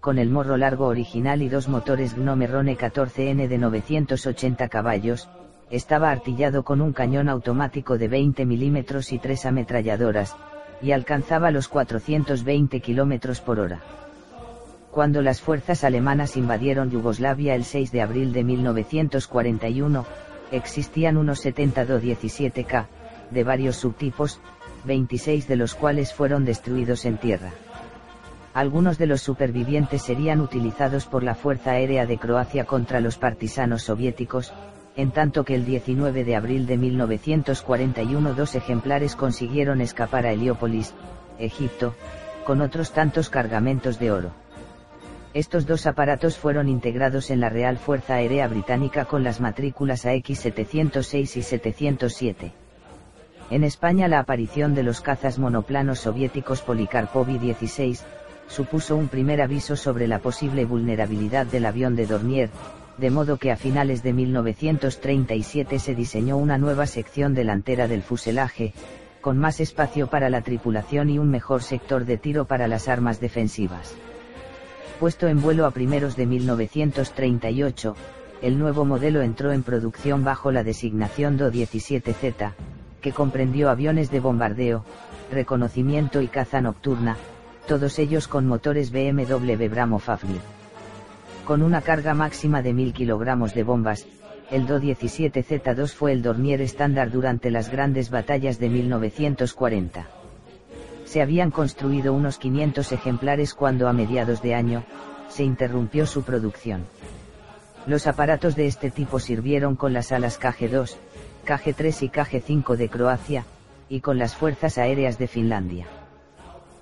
[0.00, 5.28] con el morro largo original y dos motores Gnome Rone 14N de 980 caballos,
[5.70, 10.36] estaba artillado con un cañón automático de 20 milímetros y tres ametralladoras,
[10.80, 13.80] y alcanzaba los 420 km por hora.
[14.90, 20.06] Cuando las fuerzas alemanas invadieron Yugoslavia el 6 de abril de 1941,
[20.50, 22.86] existían unos 70 Do-17K,
[23.30, 24.40] de varios subtipos,
[24.84, 27.50] 26 de los cuales fueron destruidos en tierra.
[28.54, 33.82] Algunos de los supervivientes serían utilizados por la Fuerza Aérea de Croacia contra los partisanos
[33.82, 34.52] soviéticos,
[34.98, 40.92] en tanto que el 19 de abril de 1941 dos ejemplares consiguieron escapar a Heliópolis,
[41.38, 41.94] Egipto,
[42.44, 44.32] con otros tantos cargamentos de oro.
[45.34, 51.36] Estos dos aparatos fueron integrados en la Real Fuerza Aérea Británica con las matrículas AX-706
[51.36, 52.52] y 707.
[53.52, 58.04] En España la aparición de los cazas monoplanos soviéticos Polikarpovi 16,
[58.48, 62.50] supuso un primer aviso sobre la posible vulnerabilidad del avión de Dornier,
[62.98, 68.74] de modo que a finales de 1937 se diseñó una nueva sección delantera del fuselaje,
[69.20, 73.20] con más espacio para la tripulación y un mejor sector de tiro para las armas
[73.20, 73.94] defensivas.
[74.98, 77.94] Puesto en vuelo a primeros de 1938,
[78.42, 82.52] el nuevo modelo entró en producción bajo la designación Do-17Z,
[83.00, 84.84] que comprendió aviones de bombardeo,
[85.30, 87.16] reconocimiento y caza nocturna,
[87.68, 90.57] todos ellos con motores BMW Bramo Fafnir
[91.48, 94.06] con una carga máxima de 1000 kilogramos de bombas,
[94.50, 100.06] el Do-17Z2 fue el Dornier estándar durante las grandes batallas de 1940.
[101.06, 104.84] Se habían construido unos 500 ejemplares cuando a mediados de año,
[105.30, 106.84] se interrumpió su producción.
[107.86, 110.96] Los aparatos de este tipo sirvieron con las alas KG-2,
[111.46, 113.46] KG-3 y KG-5 de Croacia,
[113.88, 115.86] y con las fuerzas aéreas de Finlandia.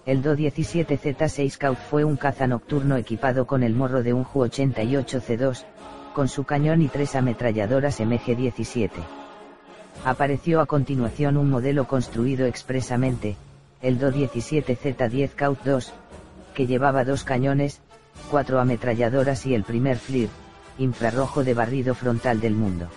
[0.07, 5.65] El Do-17Z6 Scout fue un caza nocturno equipado con el morro de un Ju-88C2,
[6.15, 8.91] con su cañón y tres ametralladoras MG-17.
[10.05, 13.35] Apareció a continuación un modelo construido expresamente,
[13.83, 15.93] el Do-17Z10 Scout 2,
[16.55, 17.81] que llevaba dos cañones,
[18.31, 20.29] cuatro ametralladoras y el primer FLIR,
[20.79, 22.89] infrarrojo de barrido frontal del mundo.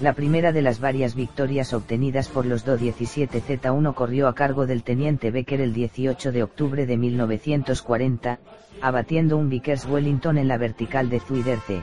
[0.00, 5.30] La primera de las varias victorias obtenidas por los Do-17Z1 corrió a cargo del teniente
[5.30, 8.40] Becker el 18 de octubre de 1940,
[8.80, 11.82] abatiendo un Vickers Wellington en la vertical de Zuiderze.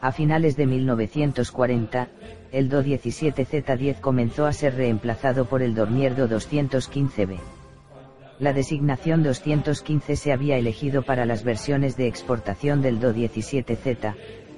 [0.00, 2.08] A finales de 1940,
[2.50, 7.38] el Do-17Z10 comenzó a ser reemplazado por el Dornier Do-215B.
[8.38, 14.14] La designación 215 se había elegido para las versiones de exportación del Do-17Z,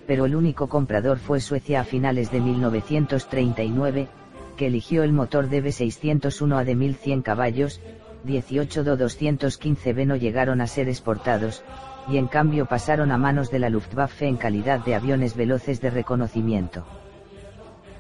[0.07, 4.09] pero el único comprador fue Suecia a finales de 1939,
[4.57, 7.81] que eligió el motor DB601A de 1100 caballos,
[8.25, 11.63] 18 Do 215B no llegaron a ser exportados,
[12.09, 15.91] y en cambio pasaron a manos de la Luftwaffe en calidad de aviones veloces de
[15.91, 16.85] reconocimiento.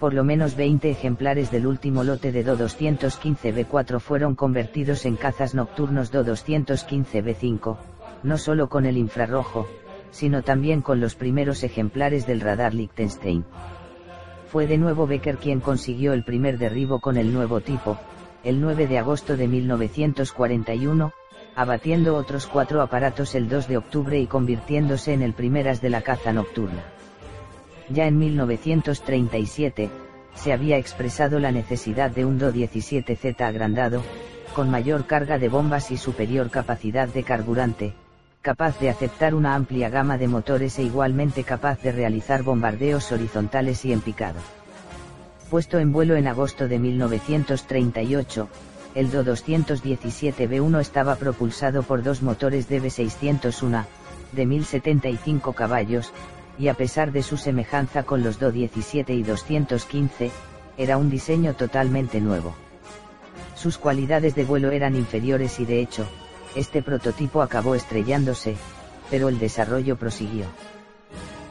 [0.00, 5.54] Por lo menos 20 ejemplares del último lote de Do 215B4 fueron convertidos en cazas
[5.54, 7.76] nocturnos Do 215B5,
[8.22, 9.66] no solo con el infrarrojo,
[10.14, 13.44] sino también con los primeros ejemplares del radar Liechtenstein.
[14.46, 17.98] Fue de nuevo Becker quien consiguió el primer derribo con el nuevo tipo,
[18.44, 21.12] el 9 de agosto de 1941,
[21.56, 26.02] abatiendo otros cuatro aparatos el 2 de octubre y convirtiéndose en el primeras de la
[26.02, 26.84] caza nocturna.
[27.88, 29.90] Ya en 1937,
[30.36, 34.04] se había expresado la necesidad de un Do-17Z agrandado,
[34.54, 37.94] con mayor carga de bombas y superior capacidad de carburante,
[38.44, 43.82] capaz de aceptar una amplia gama de motores e igualmente capaz de realizar bombardeos horizontales
[43.86, 44.38] y en picado.
[45.48, 48.48] Puesto en vuelo en agosto de 1938,
[48.94, 53.86] el Do-217B1 estaba propulsado por dos motores DB601,
[54.32, 56.12] de 1075 caballos,
[56.58, 60.30] y a pesar de su semejanza con los Do-17 y 215,
[60.76, 62.54] era un diseño totalmente nuevo.
[63.54, 66.06] Sus cualidades de vuelo eran inferiores y de hecho,
[66.54, 68.56] este prototipo acabó estrellándose,
[69.10, 70.46] pero el desarrollo prosiguió.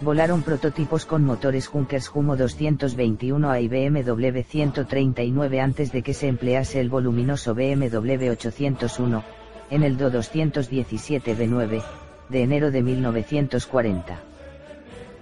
[0.02, 6.82] Volaron prototipos con motores Junkers Humo 221A y BMW 139 antes de que se emplease
[6.82, 9.24] el voluminoso BMW 801,
[9.70, 11.82] en el Do 217B9,
[12.30, 14.20] de enero de 1940.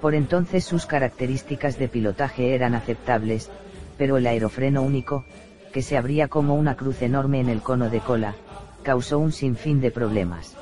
[0.02, 3.52] Por entonces sus características de pilotaje eran aceptables,
[3.98, 5.26] pero el aerofreno único,
[5.72, 8.36] que se abría como una cruz enorme en el cono de cola,
[8.82, 10.56] causó un sinfín de problemas.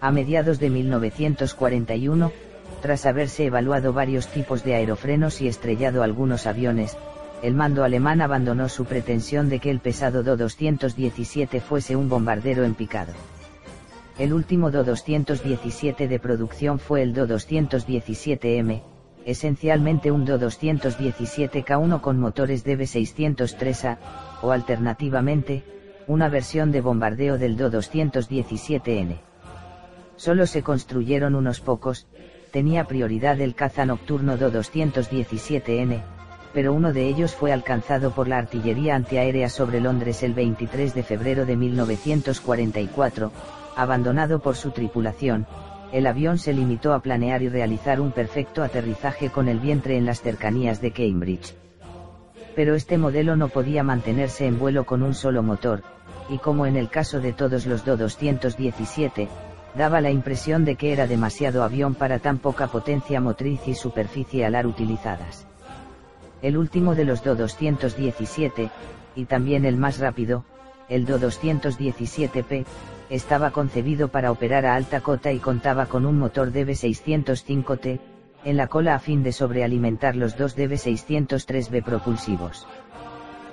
[0.00, 2.32] A mediados de 1941,
[2.80, 6.96] tras haberse evaluado varios tipos de aerofrenos y estrellado algunos aviones,
[7.42, 12.74] el mando alemán abandonó su pretensión de que el pesado Do-217 fuese un bombardero en
[12.74, 13.12] picado.
[14.18, 18.82] El último Do-217 de producción fue el Do-217M,
[19.24, 23.96] esencialmente un Do-217K1 con motores DB603A,
[24.42, 25.64] o alternativamente,
[26.06, 29.18] una versión de bombardeo del Do-217N.
[30.16, 32.06] Solo se construyeron unos pocos,
[32.50, 36.02] tenía prioridad el caza nocturno Do-217N,
[36.52, 41.02] pero uno de ellos fue alcanzado por la artillería antiaérea sobre Londres el 23 de
[41.02, 43.32] febrero de 1944,
[43.76, 45.46] abandonado por su tripulación,
[45.92, 50.06] el avión se limitó a planear y realizar un perfecto aterrizaje con el vientre en
[50.06, 51.54] las cercanías de Cambridge
[52.54, 55.82] pero este modelo no podía mantenerse en vuelo con un solo motor,
[56.28, 59.28] y como en el caso de todos los Do-217,
[59.74, 64.44] daba la impresión de que era demasiado avión para tan poca potencia motriz y superficie
[64.44, 65.46] alar utilizadas.
[66.42, 68.70] El último de los Do-217,
[69.14, 70.44] y también el más rápido,
[70.88, 72.64] el Do-217P,
[73.10, 78.00] estaba concebido para operar a alta cota y contaba con un motor DB605T,
[78.44, 82.66] en la cola a fin de sobrealimentar los dos DB603B propulsivos.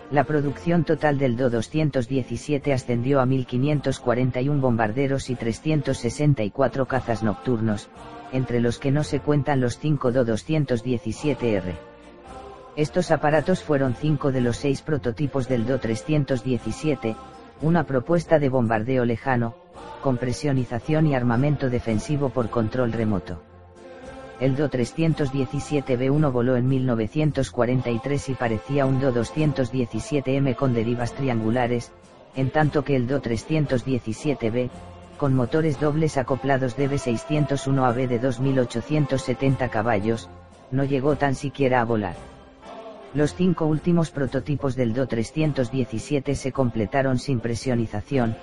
[0.09, 7.89] La producción total del Do-217 ascendió a 1.541 bombarderos y 364 cazas nocturnos,
[8.31, 11.75] entre los que no se cuentan los 5 Do-217R.
[12.77, 17.15] Estos aparatos fueron cinco de los seis prototipos del Do-317,
[17.61, 19.55] una propuesta de bombardeo lejano,
[20.01, 23.41] con presionización y armamento defensivo por control remoto.
[24.39, 31.91] El Do-317B1 voló en 1943 y parecía un Do-217M con derivas triangulares,
[32.35, 34.69] en tanto que el Do-317B,
[35.17, 40.29] con motores dobles acoplados DB601AB de 2870 caballos,
[40.69, 42.15] no llegó tan siquiera a volar.
[43.15, 48.35] Los cinco últimos prototipos del Do-317 se completaron sin presionización,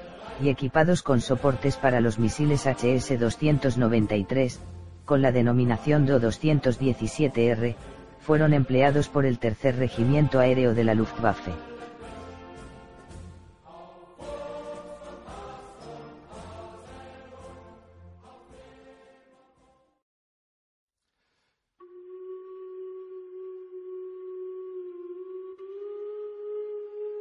[0.43, 4.59] y equipados con soportes para los misiles HS-293,
[5.05, 7.77] con la denominación Do-217R,
[8.21, 11.53] fueron empleados por el Tercer Regimiento Aéreo de la Luftwaffe.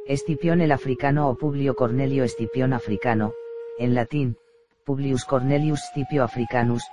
[0.06, 3.32] Escipión el africano o Publio Cornelio Escipión africano,
[3.78, 4.36] en latín,
[4.84, 6.84] Publius Cornelius Scipio Africanus,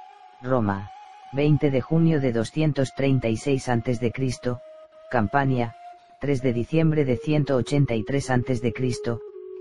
[0.43, 0.89] Roma,
[1.33, 4.11] 20 de junio de 236 a.C.,
[5.11, 5.75] Campania,
[6.19, 8.73] 3 de diciembre de 183 a.C.,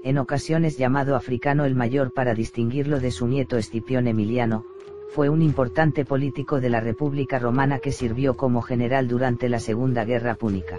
[0.04, 4.64] en ocasiones llamado africano el mayor para distinguirlo de su nieto Escipión Emiliano,
[5.10, 10.06] fue un importante político de la República Romana que sirvió como general durante la Segunda
[10.06, 10.78] Guerra Púnica.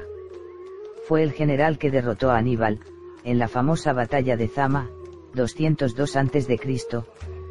[1.07, 2.79] Fue el general que derrotó a Aníbal,
[3.23, 4.89] en la famosa batalla de Zama,
[5.35, 6.59] 202 a.C.,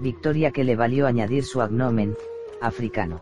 [0.01, 2.17] victoria que le valió añadir su agnomen,
[2.61, 3.21] africano.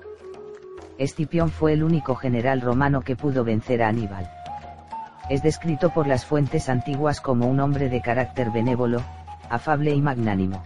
[0.99, 4.31] Escipión fue el único general romano que pudo vencer a Aníbal.
[5.31, 9.03] Es descrito por las fuentes antiguas como un hombre de carácter benévolo,
[9.49, 10.63] afable y magnánimo.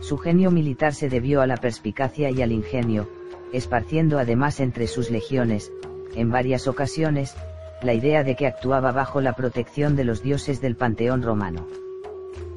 [0.00, 3.08] Su genio militar se debió a la perspicacia y al ingenio,
[3.52, 5.70] esparciendo además entre sus legiones,
[6.14, 7.36] en varias ocasiones,
[7.82, 11.66] la idea de que actuaba bajo la protección de los dioses del panteón romano.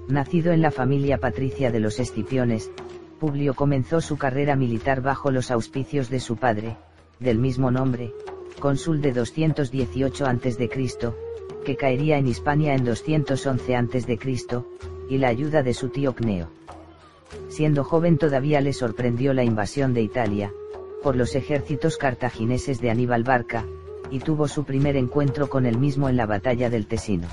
[0.07, 2.72] Nacido en la familia patricia de los Escipiones,
[3.22, 6.78] Publio comenzó su carrera militar bajo los auspicios de su padre,
[7.19, 8.15] del mismo nombre,
[8.59, 10.69] cónsul de 218 a.C.,
[11.63, 14.19] que caería en Hispania en 211 a.C.,
[15.07, 16.49] y la ayuda de su tío Cneo.
[17.49, 20.51] Siendo joven todavía le sorprendió la invasión de Italia,
[21.03, 23.65] por los ejércitos cartagineses de Aníbal Barca,
[24.09, 27.28] y tuvo su primer encuentro con él mismo en la batalla del Tesino.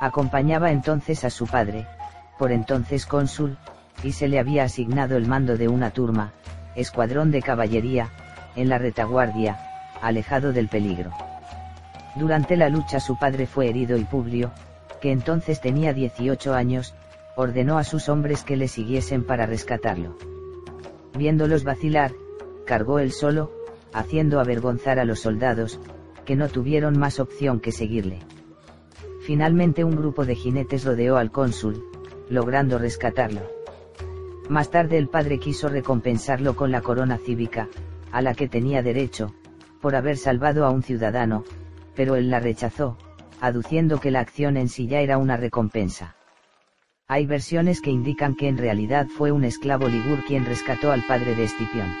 [0.00, 1.86] Acompañaba entonces a su padre,
[2.40, 3.56] por entonces cónsul,
[4.02, 6.32] y se le había asignado el mando de una turma,
[6.74, 8.10] escuadrón de caballería,
[8.56, 9.58] en la retaguardia,
[10.00, 11.10] alejado del peligro.
[12.16, 14.52] Durante la lucha su padre fue herido y Publio,
[15.00, 16.94] que entonces tenía 18 años,
[17.36, 20.16] ordenó a sus hombres que le siguiesen para rescatarlo.
[21.16, 22.12] Viéndolos vacilar,
[22.66, 23.52] cargó él solo,
[23.92, 25.80] haciendo avergonzar a los soldados,
[26.24, 28.20] que no tuvieron más opción que seguirle.
[29.22, 31.84] Finalmente un grupo de jinetes rodeó al cónsul,
[32.28, 33.59] logrando rescatarlo.
[34.50, 37.68] Más tarde el padre quiso recompensarlo con la corona cívica,
[38.10, 39.32] a la que tenía derecho,
[39.80, 41.44] por haber salvado a un ciudadano,
[41.94, 42.98] pero él la rechazó,
[43.40, 46.16] aduciendo que la acción en sí ya era una recompensa.
[47.06, 51.36] Hay versiones que indican que en realidad fue un esclavo ligur quien rescató al padre
[51.36, 51.94] de Escipión.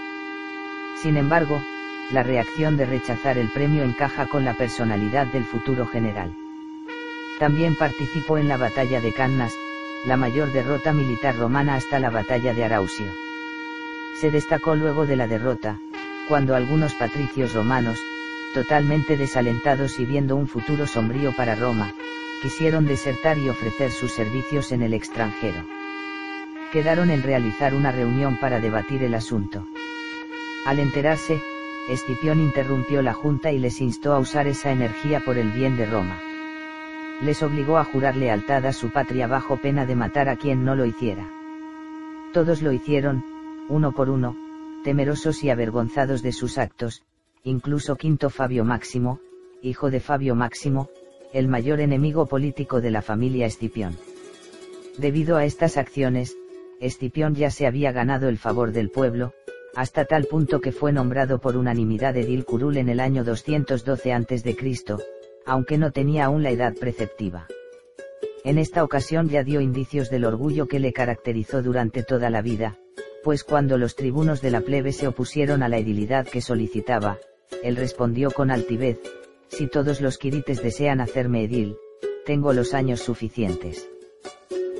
[1.00, 1.62] Sin embargo,
[2.10, 6.34] la reacción de rechazar el premio encaja con la personalidad del futuro general.
[7.38, 9.54] También participó en la batalla de Cannas,
[10.04, 13.06] la mayor derrota militar romana hasta la batalla de Arausio.
[14.20, 15.78] Se destacó luego de la derrota,
[16.28, 17.98] cuando algunos patricios romanos,
[18.54, 21.92] totalmente desalentados y viendo un futuro sombrío para Roma,
[22.42, 25.64] quisieron desertar y ofrecer sus servicios en el extranjero.
[26.72, 29.66] Quedaron en realizar una reunión para debatir el asunto.
[30.64, 31.42] Al enterarse,
[31.88, 35.86] Escipión interrumpió la junta y les instó a usar esa energía por el bien de
[35.86, 36.29] Roma.
[37.22, 40.74] Les obligó a jurar lealtad a su patria bajo pena de matar a quien no
[40.74, 41.28] lo hiciera.
[42.32, 43.22] Todos lo hicieron,
[43.68, 44.36] uno por uno,
[44.84, 47.02] temerosos y avergonzados de sus actos,
[47.44, 49.20] incluso Quinto Fabio Máximo,
[49.62, 50.88] hijo de Fabio Máximo,
[51.34, 53.96] el mayor enemigo político de la familia Escipión.
[54.96, 56.36] Debido a estas acciones,
[56.80, 59.34] Escipión ya se había ganado el favor del pueblo,
[59.76, 64.56] hasta tal punto que fue nombrado por unanimidad edil curul en el año 212 a.C.,
[65.46, 67.46] aunque no tenía aún la edad preceptiva.
[68.44, 72.78] En esta ocasión ya dio indicios del orgullo que le caracterizó durante toda la vida,
[73.22, 77.18] pues cuando los tribunos de la plebe se opusieron a la edilidad que solicitaba,
[77.62, 78.98] él respondió con altivez,
[79.48, 81.76] si todos los quirites desean hacerme edil,
[82.24, 83.88] tengo los años suficientes.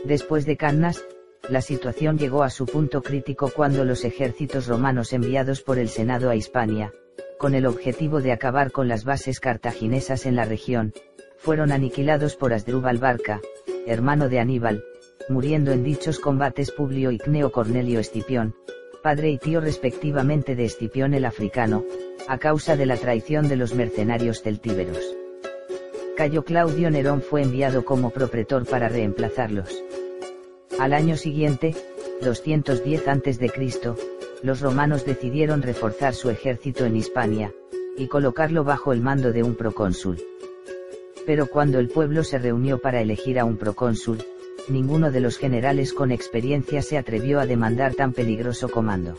[0.04, 1.04] Después de Cannas,
[1.50, 6.30] la situación llegó a su punto crítico cuando los ejércitos romanos enviados por el Senado
[6.30, 6.92] a Hispania,
[7.40, 10.92] con el objetivo de acabar con las bases cartaginesas en la región,
[11.38, 13.40] fueron aniquilados por Asdrúbal Barca,
[13.86, 14.84] hermano de Aníbal,
[15.30, 18.54] muriendo en dichos combates Publio Cneo Cornelio Escipión,
[19.02, 21.82] padre y tío respectivamente de Escipión el africano,
[22.28, 25.16] a causa de la traición de los mercenarios celtíberos.
[26.18, 29.82] Cayo Claudio Nerón fue enviado como propretor para reemplazarlos.
[30.78, 31.74] Al año siguiente,
[32.20, 34.09] 210 a.C.,
[34.42, 37.52] los romanos decidieron reforzar su ejército en Hispania,
[37.96, 40.18] y colocarlo bajo el mando de un procónsul.
[41.26, 44.18] Pero cuando el pueblo se reunió para elegir a un procónsul,
[44.68, 49.14] ninguno de los generales con experiencia se atrevió a demandar tan peligroso comando.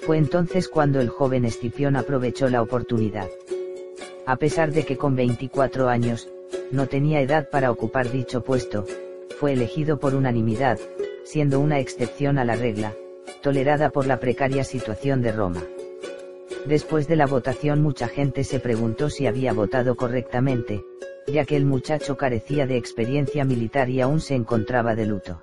[0.00, 3.28] Fue entonces cuando el joven Escipión aprovechó la oportunidad.
[4.26, 6.28] A pesar de que con 24 años,
[6.70, 8.86] no tenía edad para ocupar dicho puesto,
[9.38, 10.78] fue elegido por unanimidad,
[11.24, 12.94] siendo una excepción a la regla,
[13.42, 15.62] tolerada por la precaria situación de Roma.
[16.64, 20.84] Después de la votación mucha gente se preguntó si había votado correctamente,
[21.26, 25.42] ya que el muchacho carecía de experiencia militar y aún se encontraba de luto.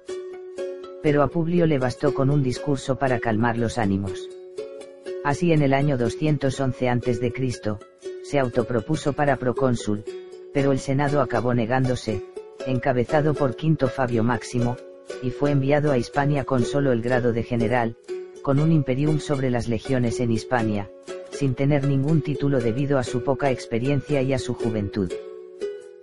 [1.03, 4.29] Pero a Publio le bastó con un discurso para calmar los ánimos.
[5.23, 7.33] Así en el año 211 a.C.,
[8.23, 10.03] se autopropuso para procónsul,
[10.53, 12.23] pero el Senado acabó negándose,
[12.65, 14.77] encabezado por Quinto Fabio Máximo,
[15.21, 17.95] y fue enviado a Hispania con solo el grado de general,
[18.41, 20.89] con un imperium sobre las legiones en Hispania,
[21.31, 25.11] sin tener ningún título debido a su poca experiencia y a su juventud.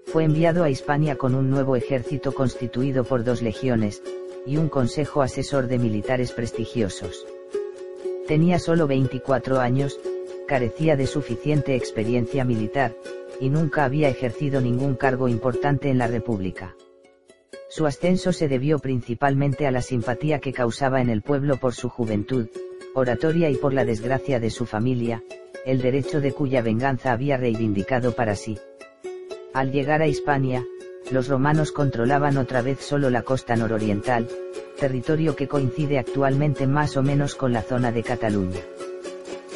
[0.07, 4.02] Fue enviado a Hispania con un nuevo ejército constituido por dos legiones,
[4.46, 7.26] y un consejo asesor de militares prestigiosos.
[8.28, 9.98] Tenía solo 24 años,
[10.46, 12.94] carecía de suficiente experiencia militar,
[13.40, 16.76] y nunca había ejercido ningún cargo importante en la República.
[17.69, 21.89] Su ascenso se debió principalmente a la simpatía que causaba en el pueblo por su
[21.89, 22.49] juventud,
[22.95, 25.23] oratoria y por la desgracia de su familia,
[25.64, 28.57] el derecho de cuya venganza había reivindicado para sí.
[29.53, 30.64] Al llegar a Hispania,
[31.11, 34.29] los romanos controlaban otra vez solo la costa nororiental,
[34.79, 38.61] territorio que coincide actualmente más o menos con la zona de Cataluña.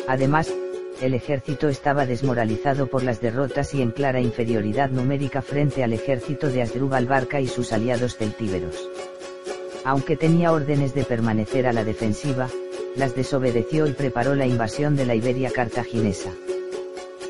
[0.08, 0.52] Además,
[1.00, 6.48] el ejército estaba desmoralizado por las derrotas y en clara inferioridad numérica frente al ejército
[6.48, 8.88] de Asdrúbal Barca y sus aliados celtíberos.
[9.84, 12.48] Aunque tenía órdenes de permanecer a la defensiva,
[12.96, 16.32] las desobedeció y preparó la invasión de la Iberia cartaginesa.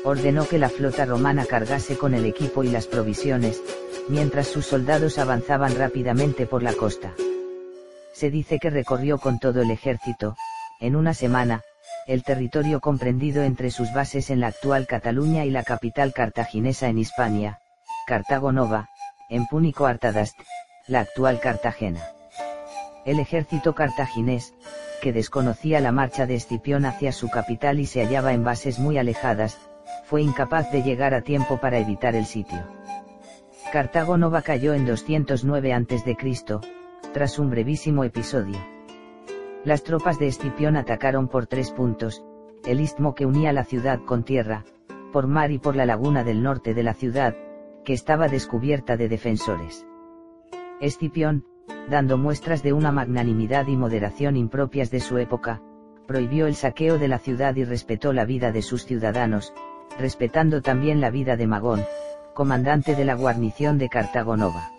[0.03, 3.61] Ordenó que la flota romana cargase con el equipo y las provisiones,
[4.09, 7.13] mientras sus soldados avanzaban rápidamente por la costa.
[8.11, 10.35] Se dice que recorrió con todo el ejército,
[10.79, 11.61] en una semana,
[12.07, 16.97] el territorio comprendido entre sus bases en la actual Cataluña y la capital cartaginesa en
[16.97, 17.59] Hispania,
[18.07, 18.89] Cartago Nova,
[19.29, 20.37] en Púnico Artadast,
[20.87, 22.01] la actual Cartagena.
[23.05, 24.53] El ejército cartaginés,
[25.01, 28.97] que desconocía la marcha de Escipión hacia su capital y se hallaba en bases muy
[28.97, 29.57] alejadas,
[30.05, 32.63] fue incapaz de llegar a tiempo para evitar el sitio.
[33.71, 36.17] Cartago Nova cayó en 209 a.C.,
[37.13, 38.80] tras un brevísimo episodio.
[39.63, 42.23] Las tropas de Escipión atacaron por tres puntos,
[42.65, 44.65] el istmo que unía la ciudad con tierra,
[45.13, 47.35] por mar y por la laguna del norte de la ciudad,
[47.85, 49.85] que estaba descubierta de defensores.
[50.79, 51.45] Escipión,
[51.91, 55.61] dando muestras de una magnanimidad y moderación impropias de su época,
[56.07, 59.53] prohibió el saqueo de la ciudad y respetó la vida de sus ciudadanos,
[59.99, 61.83] respetando también la vida de Magón,
[62.33, 64.71] comandante de la guarnición de Cartago Nova.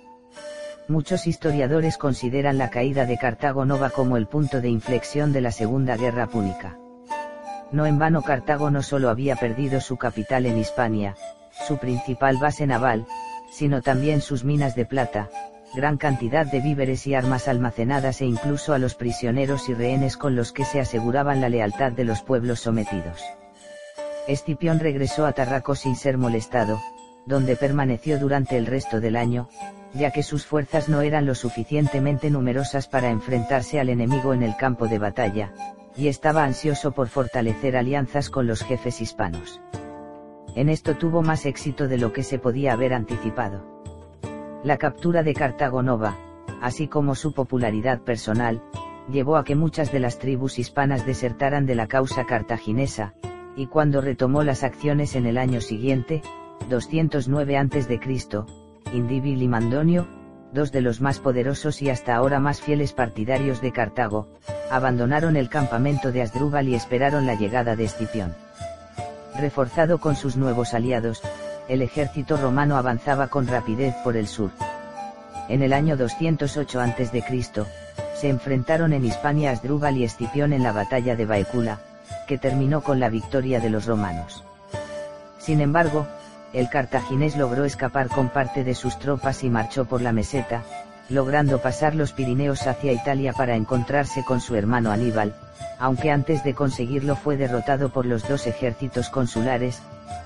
[0.93, 5.51] Muchos historiadores consideran la caída de Cartago Nova como el punto de inflexión de la
[5.51, 6.76] Segunda Guerra Púnica.
[7.70, 11.16] No en vano Cartago no solo había perdido su capital en Hispania,
[11.66, 13.07] su principal base naval,
[13.51, 15.30] sino también sus minas de plata,
[15.74, 20.36] gran cantidad de víveres y armas almacenadas e incluso a los prisioneros y rehenes con
[20.36, 23.18] los que se aseguraban la lealtad de los pueblos sometidos.
[24.28, 26.82] Escipión regresó a Tarraco sin ser molestado,
[27.27, 29.49] donde permaneció durante el resto del año,
[29.95, 34.57] ya que sus fuerzas no eran lo suficientemente numerosas para enfrentarse al enemigo en el
[34.57, 35.53] campo de batalla,
[35.97, 39.61] y estaba ansioso por fortalecer alianzas con los jefes hispanos.
[40.55, 43.64] En esto tuvo más éxito de lo que se podía haber anticipado.
[44.64, 46.16] La captura de Cartago Nova,
[46.61, 48.62] así como su popularidad personal,
[49.11, 53.14] llevó a que muchas de las tribus hispanas desertaran de la causa cartaginesa,
[53.57, 56.23] y cuando retomó las acciones en el año siguiente,
[56.69, 58.01] 209 a.C.,
[58.93, 60.07] Indíbil y Mandonio,
[60.53, 64.29] dos de los más poderosos y hasta ahora más fieles partidarios de Cartago,
[64.71, 68.35] abandonaron el campamento de Asdrúbal y esperaron la llegada de Escipión.
[69.39, 71.23] Reforzado con sus nuevos aliados,
[71.69, 74.51] el ejército romano avanzaba con rapidez por el sur.
[75.49, 77.25] En el año 208 a.C.,
[78.15, 81.81] se enfrentaron en Hispania Asdrúbal y Escipión en la batalla de Baecula,
[82.29, 84.45] que terminó con la victoria de los romanos.
[85.39, 86.07] Sin embargo,
[86.53, 90.63] el cartaginés logró escapar con parte de sus tropas y marchó por la meseta,
[91.09, 95.35] logrando pasar los Pirineos hacia Italia para encontrarse con su hermano Aníbal,
[95.79, 99.83] aunque antes de conseguirlo fue derrotado por los dos ejércitos consulares,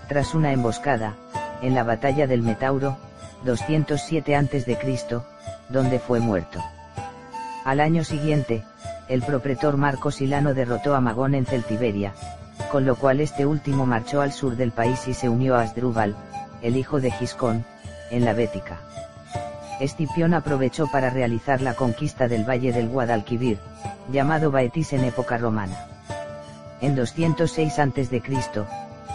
[0.08, 1.14] tras una emboscada,
[1.62, 2.96] en la batalla del Metauro,
[3.44, 4.78] 207 a.C.,
[5.68, 6.62] donde fue muerto.
[7.64, 8.64] Al año siguiente,
[9.08, 12.12] el propretor Marco Silano derrotó a Magón en Celtiberia,
[12.76, 16.14] con lo cual este último marchó al sur del país y se unió a Asdrúbal,
[16.60, 17.64] el hijo de Giscón,
[18.10, 18.76] en la Bética.
[19.80, 23.56] Escipión aprovechó para realizar la conquista del valle del Guadalquivir,
[24.12, 25.86] llamado Baetis en época romana.
[26.82, 28.22] En 206 a.C.,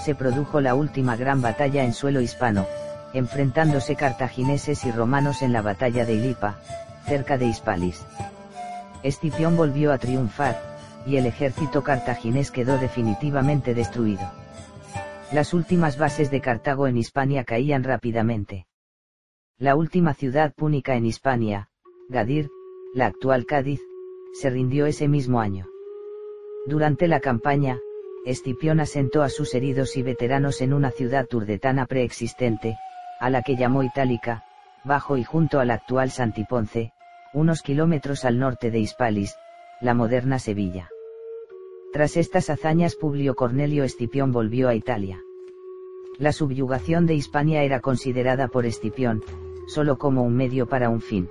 [0.03, 2.65] se produjo la última gran batalla en suelo hispano,
[3.13, 6.55] enfrentándose cartagineses y romanos en la batalla de Ilipa,
[7.05, 8.01] cerca de Hispalis.
[9.03, 10.70] Escipión volvió a triunfar,
[11.05, 14.31] y el ejército cartaginés quedó definitivamente destruido.
[15.31, 18.67] Las últimas bases de Cartago en Hispania caían rápidamente.
[19.57, 21.69] La última ciudad púnica en Hispania,
[22.09, 22.49] Gadir,
[22.93, 23.79] la actual Cádiz,
[24.33, 25.67] se rindió ese mismo año.
[26.65, 27.79] Durante la campaña,
[28.25, 32.77] Escipión asentó a sus heridos y veteranos en una ciudad turdetana preexistente,
[33.19, 34.43] a la que llamó Itálica,
[34.83, 36.93] bajo y junto al actual Santiponce,
[37.33, 39.35] unos kilómetros al norte de Hispalis,
[39.81, 40.89] la moderna Sevilla.
[41.91, 45.23] Tras estas hazañas Publio Cornelio Escipión volvió a Italia.
[46.19, 49.23] La subyugación de Hispania era considerada por Escipión,
[49.67, 51.29] solo como un medio para un fin.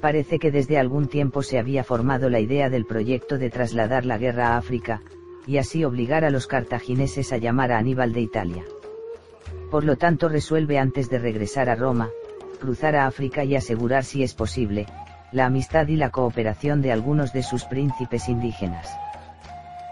[0.00, 4.18] Parece que desde algún tiempo se había formado la idea del proyecto de trasladar la
[4.18, 5.02] guerra a África,
[5.46, 8.64] y así obligar a los cartagineses a llamar a Aníbal de Italia.
[9.70, 12.10] Por lo tanto resuelve antes de regresar a Roma,
[12.60, 14.86] cruzar a África y asegurar si es posible,
[15.32, 18.88] la amistad y la cooperación de algunos de sus príncipes indígenas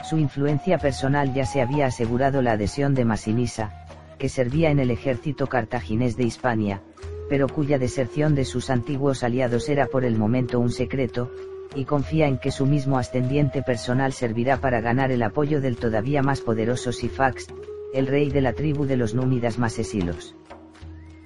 [0.07, 3.73] su influencia personal ya se había asegurado la adhesión de Masinisa,
[4.19, 6.81] que servía en el ejército cartaginés de Hispania,
[7.29, 11.33] pero cuya deserción de sus antiguos aliados era por el momento un secreto,
[11.75, 16.23] y confía en que su mismo ascendiente personal servirá para ganar el apoyo del todavía
[16.23, 17.49] más poderoso Sifax,
[17.93, 20.37] el rey de la tribu de los númidas masesilos.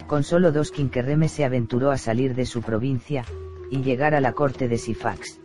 [0.06, 3.26] Con solo dos quinquerremes se aventuró a salir de su provincia,
[3.70, 5.40] y llegar a la corte de Sifax.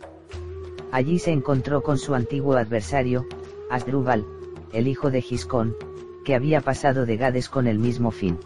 [0.92, 3.26] Allí se encontró con su antiguo adversario,
[3.70, 4.26] Asdrúbal,
[4.72, 5.76] el hijo de Giscón,
[6.24, 8.38] que había pasado de Gades con el mismo fin.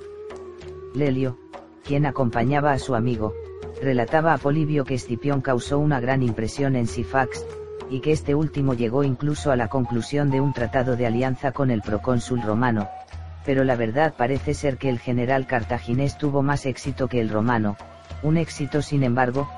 [0.95, 1.39] Lelio,
[1.85, 3.35] quien acompañaba a su amigo,
[3.83, 7.47] relataba a Polibio que Escipión causó una gran impresión en Sifax,
[7.91, 11.71] y que este último llegó incluso a la conclusión de un tratado de alianza con
[11.71, 12.89] el procónsul romano,
[13.45, 17.77] pero la verdad parece ser que el general cartaginés tuvo más éxito que el romano,
[18.23, 19.49] un éxito sin embargo,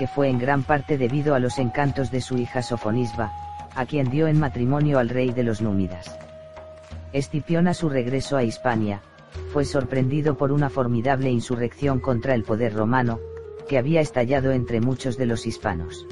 [0.00, 3.34] que fue en gran parte debido a los encantos de su hija Sofonisba,
[3.74, 6.18] a quien dio en matrimonio al rey de los númidas.
[7.12, 9.02] Escipión a su regreso a Hispania,
[9.52, 13.20] fue sorprendido por una formidable insurrección contra el poder romano,
[13.68, 16.06] que había estallado entre muchos de los hispanos.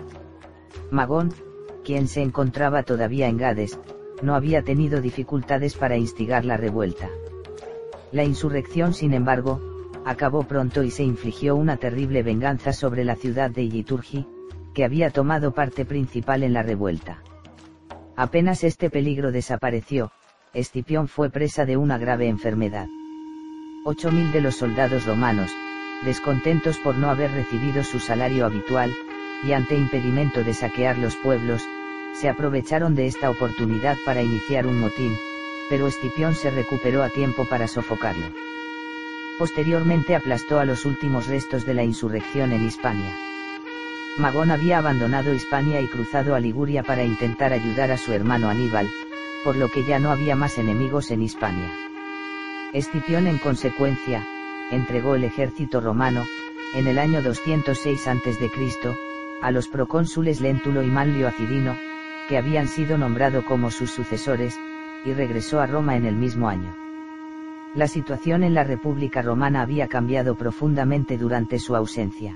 [0.91, 1.33] Magón,
[1.83, 3.81] quien se encontraba todavía en Gades,
[4.21, 7.09] no había tenido dificultades para instigar la revuelta.
[8.13, 9.63] La insurrección, sin embargo,
[10.09, 14.27] acabó pronto y se infligió una terrible venganza sobre la ciudad de Igiturgi,
[14.73, 17.23] que había tomado parte principal en la revuelta.
[18.17, 20.11] Apenas este peligro desapareció,
[20.55, 22.87] Escipión fue presa de una grave enfermedad.
[23.85, 25.53] Ocho mil de los soldados romanos,
[26.07, 28.91] descontentos por no haber recibido su salario habitual,
[29.45, 31.69] y ante impedimento de saquear los pueblos,
[32.15, 35.15] se aprovecharon de esta oportunidad para iniciar un motín,
[35.69, 38.27] pero Escipión se recuperó a tiempo para sofocarlo.
[39.39, 43.17] Posteriormente aplastó a los últimos restos de la insurrección en Hispania.
[44.19, 48.91] Magón había abandonado Hispania y cruzado a Liguria para intentar ayudar a su hermano Aníbal,
[49.45, 51.73] por lo que ya no había más enemigos en Hispania.
[52.73, 54.27] Escipión en consecuencia,
[54.73, 56.27] entregó el ejército romano,
[56.75, 58.51] en el año 206 a.C.,
[59.41, 61.79] a los procónsules Léntulo y Manlio Acidino,
[62.29, 64.59] que habían sido nombrados como sus sucesores,
[65.05, 66.88] y regresó a Roma en el mismo año.
[67.75, 72.35] La situación en la República Romana había cambiado profundamente durante su ausencia.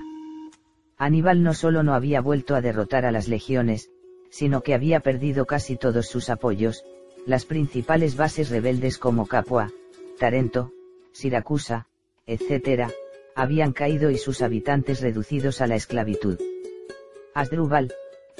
[0.97, 3.89] Aníbal no solo no había vuelto a derrotar a las legiones,
[4.29, 6.83] sino que había perdido casi todos sus apoyos,
[7.25, 9.71] las principales bases rebeldes como Capua,
[10.19, 10.71] Tarento,
[11.11, 11.87] Siracusa,
[12.27, 12.91] etc.,
[13.35, 16.39] habían caído y sus habitantes reducidos a la esclavitud.
[17.33, 17.91] Asdrúbal,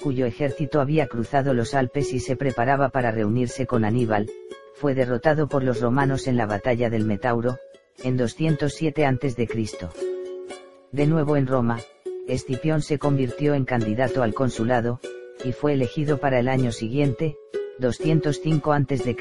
[0.02, 4.30] cuyo ejército había cruzado los Alpes y se preparaba para reunirse con Aníbal,
[4.74, 7.58] fue derrotado por los romanos en la batalla del Metauro,
[8.04, 9.48] en 207 a.C.
[10.92, 11.80] De nuevo en Roma,
[12.28, 15.00] Escipión se convirtió en candidato al consulado,
[15.44, 17.38] y fue elegido para el año siguiente,
[17.80, 19.16] 205 a.C.,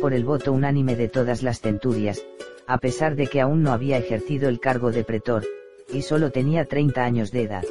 [0.00, 2.22] por el voto unánime de todas las centurias,
[2.66, 5.44] a pesar de que aún no había ejercido el cargo de pretor,
[5.92, 7.64] y solo tenía 30 años de edad.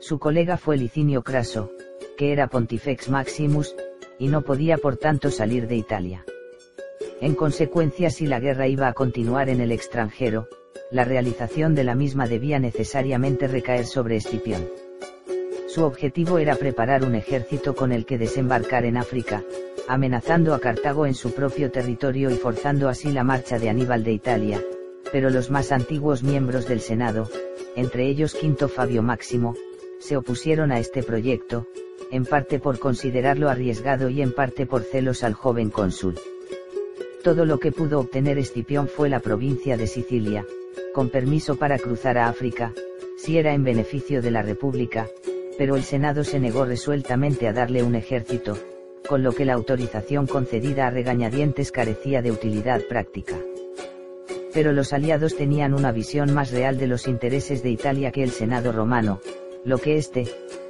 [0.00, 1.70] Su colega fue Licinio Craso,
[2.16, 3.74] que era Pontifex Maximus,
[4.20, 6.24] y no podía por tanto salir de Italia.
[7.22, 10.46] En consecuencia, si la guerra iba a continuar en el extranjero,
[10.92, 14.68] la realización de la misma debía necesariamente recaer sobre Escipión.
[15.68, 19.42] Su objetivo era preparar un ejército con el que desembarcar en África,
[19.88, 24.12] amenazando a Cartago en su propio territorio y forzando así la marcha de Aníbal de
[24.12, 24.62] Italia,
[25.12, 27.28] pero los más antiguos miembros del Senado,
[27.74, 29.54] entre ellos Quinto Fabio Máximo,
[29.98, 31.66] se opusieron a este proyecto,
[32.10, 36.18] en parte por considerarlo arriesgado y en parte por celos al joven cónsul.
[37.22, 40.46] Todo lo que pudo obtener Escipión fue la provincia de Sicilia,
[40.94, 42.72] con permiso para cruzar a África,
[43.16, 45.06] si era en beneficio de la República,
[45.58, 48.56] pero el Senado se negó resueltamente a darle un ejército,
[49.06, 53.36] con lo que la autorización concedida a regañadientes carecía de utilidad práctica.
[54.54, 58.30] Pero los aliados tenían una visión más real de los intereses de Italia que el
[58.30, 59.20] Senado romano,
[59.64, 60.26] lo que éste,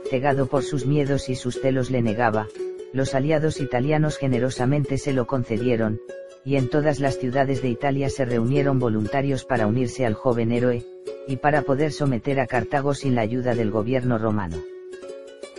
[0.08, 2.48] cegado por sus miedos y sus celos le negaba,
[2.92, 6.00] los aliados italianos generosamente se lo concedieron,
[6.44, 10.84] y en todas las ciudades de Italia se reunieron voluntarios para unirse al joven héroe,
[11.28, 14.56] y para poder someter a Cartago sin la ayuda del gobierno romano.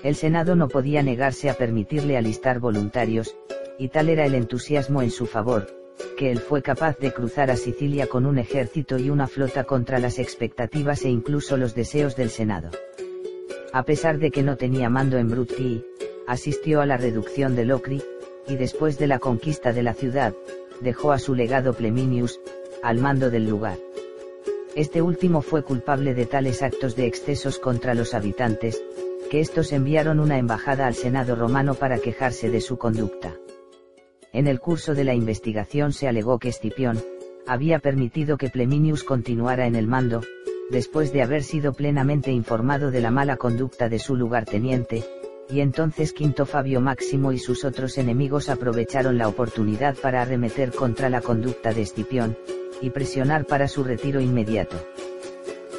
[0.03, 3.37] El Senado no podía negarse a permitirle alistar voluntarios,
[3.77, 5.67] y tal era el entusiasmo en su favor,
[6.17, 9.99] que él fue capaz de cruzar a Sicilia con un ejército y una flota contra
[9.99, 12.71] las expectativas e incluso los deseos del Senado.
[13.73, 15.85] A pesar de que no tenía mando en Brutti,
[16.27, 18.01] asistió a la reducción de Locri,
[18.47, 20.33] y después de la conquista de la ciudad,
[20.81, 22.41] dejó a su legado Pleminius,
[22.83, 23.77] al mando del lugar.
[24.75, 28.83] Este último fue culpable de tales actos de excesos contra los habitantes,
[29.29, 33.35] que estos enviaron una embajada al Senado romano para quejarse de su conducta.
[34.33, 37.01] En el curso de la investigación se alegó que Escipión,
[37.47, 40.21] había permitido que Pleminius continuara en el mando,
[40.71, 45.03] después de haber sido plenamente informado de la mala conducta de su lugarteniente,
[45.49, 51.09] y entonces Quinto Fabio Máximo y sus otros enemigos aprovecharon la oportunidad para arremeter contra
[51.09, 52.37] la conducta de Escipión,
[52.81, 54.77] y presionar para su retiro inmediato.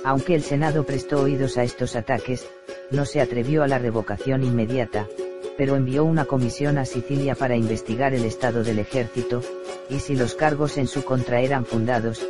[0.04, 2.46] Aunque el Senado prestó oídos a estos ataques,
[2.90, 5.08] no se atrevió a la revocación inmediata,
[5.56, 9.40] pero envió una comisión a Sicilia para investigar el estado del ejército,
[9.88, 12.22] y si los cargos en su contra eran fundados,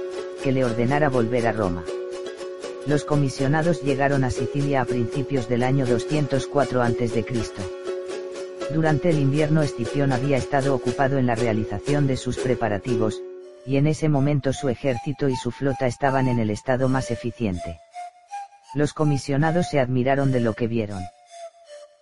[0.44, 1.84] que le ordenara volver a Roma.
[2.86, 7.24] Los comisionados llegaron a Sicilia a principios del año 204 a.C.
[8.74, 13.22] Durante el invierno Escipión había estado ocupado en la realización de sus preparativos,
[13.64, 17.78] y en ese momento su ejército y su flota estaban en el estado más eficiente.
[18.74, 21.02] Los comisionados se admiraron de lo que vieron.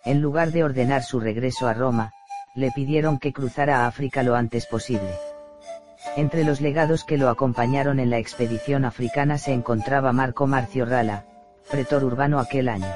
[0.07, 2.13] En lugar de ordenar su regreso a Roma,
[2.55, 5.11] le pidieron que cruzara África lo antes posible.
[6.17, 11.27] Entre los legados que lo acompañaron en la expedición africana se encontraba Marco Marcio Rala,
[11.71, 12.93] pretor urbano aquel año.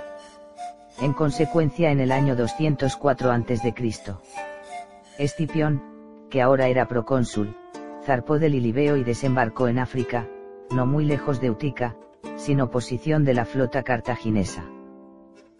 [1.00, 3.74] En consecuencia en el año 204 a.C.
[5.18, 5.82] Escipión,
[6.30, 7.56] que ahora era procónsul,
[8.04, 10.26] zarpó del Ilibeo y desembarcó en África,
[10.70, 11.96] no muy lejos de Utica,
[12.36, 14.64] sin oposición de la flota cartaginesa.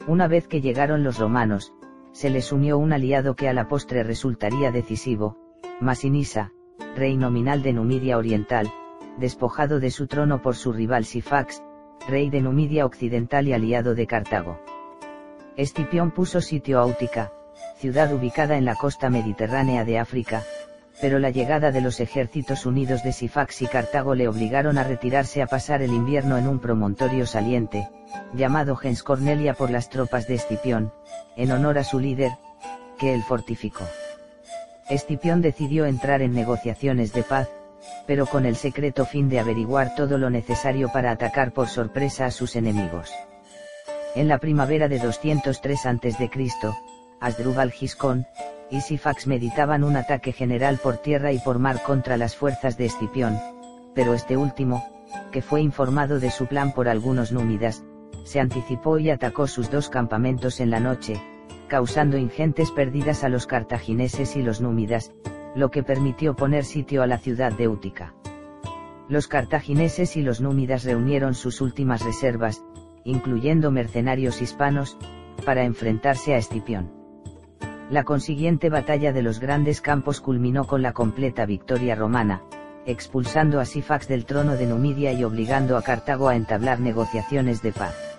[0.06, 1.72] Una vez que llegaron los romanos,
[2.12, 5.36] se les unió un aliado que a la postre resultaría decisivo,
[5.80, 6.52] Masinisa,
[6.96, 8.70] rey nominal de Numidia Oriental,
[9.16, 11.62] despojado de su trono por su rival Sifax,
[12.08, 14.60] rey de Numidia Occidental y aliado de Cartago.
[15.56, 17.32] Escipión puso sitio a Útica,
[17.76, 20.42] ciudad ubicada en la costa mediterránea de África,
[21.00, 25.42] pero la llegada de los ejércitos unidos de Sifax y Cartago le obligaron a retirarse
[25.42, 27.88] a pasar el invierno en un promontorio saliente,
[28.32, 30.92] llamado Gens Cornelia por las tropas de Escipión,
[31.36, 32.32] en honor a su líder,
[32.98, 33.84] que él fortificó.
[34.88, 37.48] Escipión decidió entrar en negociaciones de paz,
[38.06, 42.30] pero con el secreto fin de averiguar todo lo necesario para atacar por sorpresa a
[42.30, 43.10] sus enemigos.
[44.14, 46.30] En la primavera de 203 a.C.,
[47.20, 48.26] Asdrúbal Giscón,
[48.70, 52.86] y Sifax meditaban un ataque general por tierra y por mar contra las fuerzas de
[52.86, 53.38] Escipión,
[53.94, 54.86] pero este último,
[55.32, 57.82] que fue informado de su plan por algunos númidas,
[58.24, 61.20] se anticipó y atacó sus dos campamentos en la noche,
[61.68, 65.12] causando ingentes pérdidas a los cartagineses y los númidas,
[65.54, 68.14] lo que permitió poner sitio a la ciudad de Útica.
[69.08, 72.64] Los cartagineses y los númidas reunieron sus últimas reservas,
[73.04, 74.96] incluyendo mercenarios hispanos,
[75.44, 76.90] para enfrentarse a Escipión.
[77.90, 82.42] La consiguiente batalla de los grandes campos culminó con la completa victoria romana,
[82.86, 87.72] expulsando a Sifax del trono de Numidia y obligando a Cartago a entablar negociaciones de
[87.72, 88.13] paz.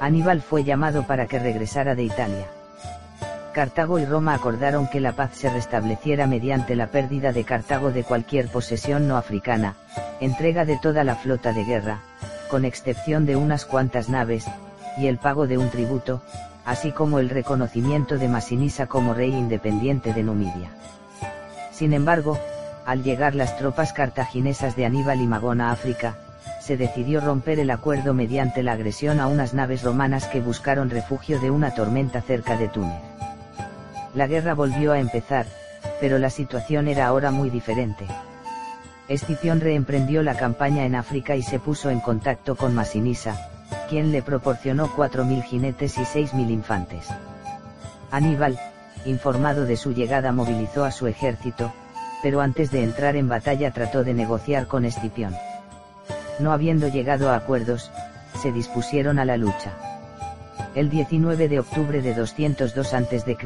[0.00, 2.46] Aníbal fue llamado para que regresara de Italia.
[3.52, 8.04] Cartago y Roma acordaron que la paz se restableciera mediante la pérdida de Cartago de
[8.04, 9.74] cualquier posesión no africana,
[10.20, 12.00] entrega de toda la flota de guerra,
[12.48, 14.46] con excepción de unas cuantas naves,
[14.96, 16.22] y el pago de un tributo,
[16.64, 20.70] así como el reconocimiento de Masinisa como rey independiente de Numidia.
[21.72, 22.38] Sin embargo,
[22.86, 26.16] al llegar las tropas cartaginesas de Aníbal y Magón a África,
[26.70, 31.40] se decidió romper el acuerdo mediante la agresión a unas naves romanas que buscaron refugio
[31.40, 33.02] de una tormenta cerca de Túnez.
[34.14, 35.46] La guerra volvió a empezar,
[36.00, 38.06] pero la situación era ahora muy diferente.
[39.08, 43.50] Escipión reemprendió la campaña en África y se puso en contacto con Masinisa,
[43.88, 47.08] quien le proporcionó 4.000 jinetes y 6.000 infantes.
[48.12, 48.60] Aníbal,
[49.06, 51.72] informado de su llegada movilizó a su ejército,
[52.22, 55.34] pero antes de entrar en batalla trató de negociar con Escipión.
[56.40, 57.90] No habiendo llegado a acuerdos,
[58.40, 59.76] se dispusieron a la lucha.
[60.74, 63.36] El 19 de octubre de 202 a.C.,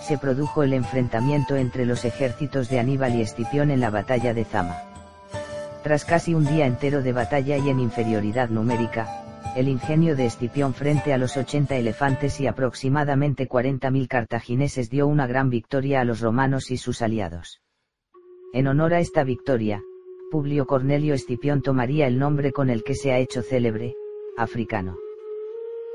[0.00, 4.44] se produjo el enfrentamiento entre los ejércitos de Aníbal y Escipión en la batalla de
[4.44, 4.76] Zama.
[5.82, 9.24] Tras casi un día entero de batalla y en inferioridad numérica,
[9.56, 15.26] el ingenio de Escipión frente a los 80 elefantes y aproximadamente 40.000 cartagineses dio una
[15.26, 17.62] gran victoria a los romanos y sus aliados.
[18.52, 19.80] En honor a esta victoria,
[20.34, 23.94] Publio Cornelio Escipión tomaría el nombre con el que se ha hecho célebre,
[24.36, 24.98] africano.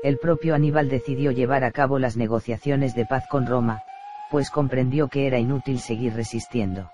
[0.02, 3.82] El propio Aníbal decidió llevar a cabo las negociaciones de paz con Roma,
[4.30, 6.90] pues comprendió que era inútil seguir resistiendo.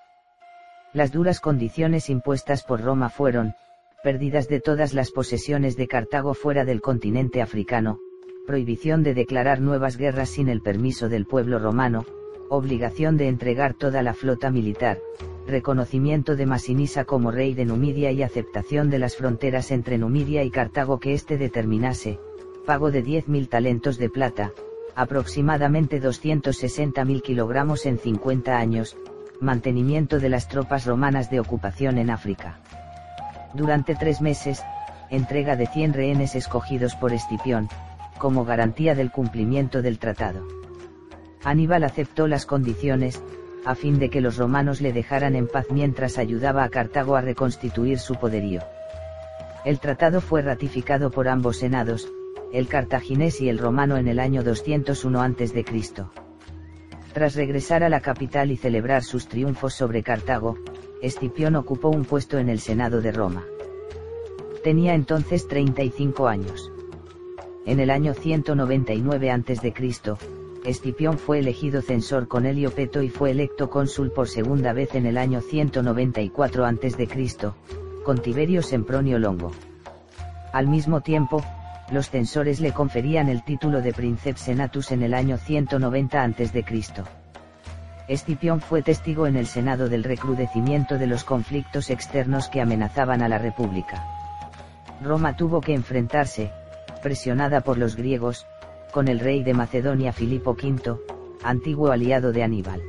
[0.93, 3.55] Las duras condiciones impuestas por Roma fueron,
[4.03, 8.01] pérdidas de todas las posesiones de Cartago fuera del continente africano,
[8.45, 12.07] prohibición de declarar nuevas guerras sin el permiso del pueblo romano,
[12.51, 14.99] obligación de entregar toda la flota militar,
[15.47, 20.51] reconocimiento de Masinisa como rey de Numidia y aceptación de las fronteras entre Numidia y
[20.51, 22.19] Cartago que éste determinase,
[22.67, 24.53] pago de 10.000 talentos de plata,
[24.95, 28.97] aproximadamente 260.000 kilogramos en 50 años,
[29.41, 32.61] mantenimiento de las tropas romanas de ocupación en África
[33.57, 34.63] durante tres meses,
[35.11, 37.69] entrega de 100 rehenes escogidos por Escipión,
[38.19, 40.47] como garantía del cumplimiento del tratado.
[41.43, 43.23] Aníbal aceptó las condiciones,
[43.67, 47.21] a fin de que los romanos le dejaran en paz mientras ayudaba a Cartago a
[47.21, 48.63] reconstituir su poderío.
[49.65, 52.09] El tratado fue ratificado por ambos senados,
[52.53, 55.65] el cartaginés y el romano en el año 201 a.C.
[57.13, 60.57] Tras regresar a la capital y celebrar sus triunfos sobre Cartago,
[61.03, 63.45] Escipión ocupó un puesto en el Senado de Roma.
[64.63, 66.71] Tenía entonces 35 años.
[67.65, 70.36] En el año 199 a.C.,
[70.67, 75.07] Escipión fue elegido censor con Helio Peto y fue electo cónsul por segunda vez en
[75.07, 77.09] el año 194 a.C.,
[78.05, 79.53] con Tiberio Sempronio Longo.
[80.53, 81.41] Al mismo tiempo,
[81.93, 86.65] los censores le conferían el título de Princeps Senatus en el año 190 a.C.
[88.09, 93.29] Escipión fue testigo en el Senado del recrudecimiento de los conflictos externos que amenazaban a
[93.29, 94.05] la República.
[95.01, 96.51] Roma tuvo que enfrentarse,
[97.03, 98.47] presionada por los griegos,
[98.93, 100.97] con el rey de Macedonia Filipo V,
[101.43, 102.83] antiguo aliado de Aníbal.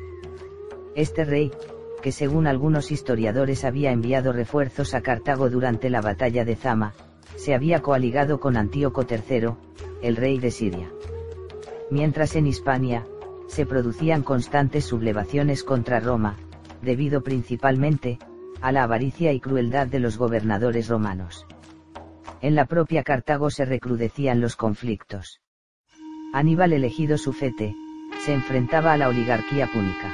[0.96, 1.52] Este rey,
[2.02, 6.94] que según algunos historiadores había enviado refuerzos a Cartago durante la batalla de Zama,
[7.36, 9.50] se había coaligado con Antíoco III,
[10.02, 10.92] el rey de Siria.
[11.92, 13.06] Mientras en Hispania,
[13.48, 16.36] se producían constantes sublevaciones contra Roma,
[16.82, 18.20] debido principalmente,
[18.62, 21.46] a la avaricia y crueldad de los gobernadores romanos.
[22.42, 25.42] En la propia Cartago se recrudecían los conflictos.
[26.34, 27.76] Aníbal elegido sufete,
[28.20, 30.14] se enfrentaba a la oligarquía púnica.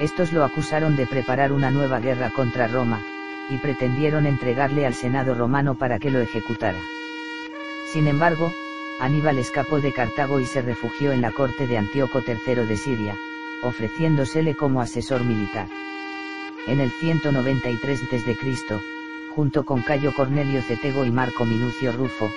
[0.00, 3.00] Estos lo acusaron de preparar una nueva guerra contra Roma,
[3.48, 6.80] y pretendieron entregarle al Senado romano para que lo ejecutara.
[7.92, 8.52] Sin embargo,
[9.00, 13.16] Aníbal escapó de Cartago y se refugió en la corte de Antíoco III de Siria,
[13.62, 15.68] ofreciéndosele como asesor militar.
[16.66, 18.80] En el 193 a.C.,
[19.34, 22.30] junto con Cayo Cornelio Cetego y Marco Minucio Rufo,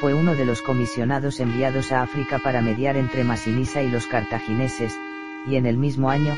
[0.00, 4.96] fue uno de los comisionados enviados a África para mediar entre Masinisa y los cartagineses,
[5.46, 6.36] y en el mismo año,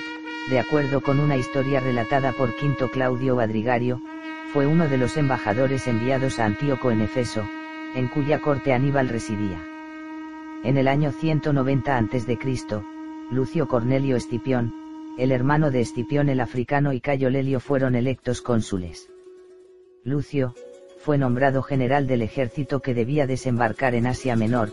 [0.49, 4.01] de acuerdo con una historia relatada por Quinto Claudio Adrigario,
[4.53, 7.47] fue uno de los embajadores enviados a Antíoco en Efeso,
[7.95, 9.63] en cuya corte Aníbal residía.
[10.65, 12.39] En el año 190 a.C.,
[13.31, 14.75] Lucio Cornelio Escipión,
[15.19, 19.11] el hermano de Escipión el africano y Cayo Lelio fueron electos cónsules.
[20.03, 20.55] Lucio,
[21.01, 24.71] fue nombrado general del ejército que debía desembarcar en Asia Menor,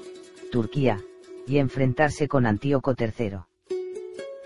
[0.51, 1.01] Turquía,
[1.47, 3.37] y enfrentarse con Antíoco III.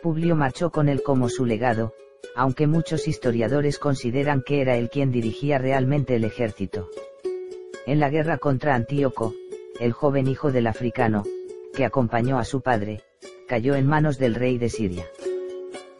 [0.04, 1.94] Publio marchó con él como su legado,
[2.36, 6.88] aunque muchos historiadores consideran que era él quien dirigía realmente el ejército.
[7.88, 9.34] En la guerra contra Antíoco,
[9.80, 11.24] el joven hijo del africano,
[11.74, 13.02] que acompañó a su padre,
[13.48, 15.06] cayó en manos del rey de Siria.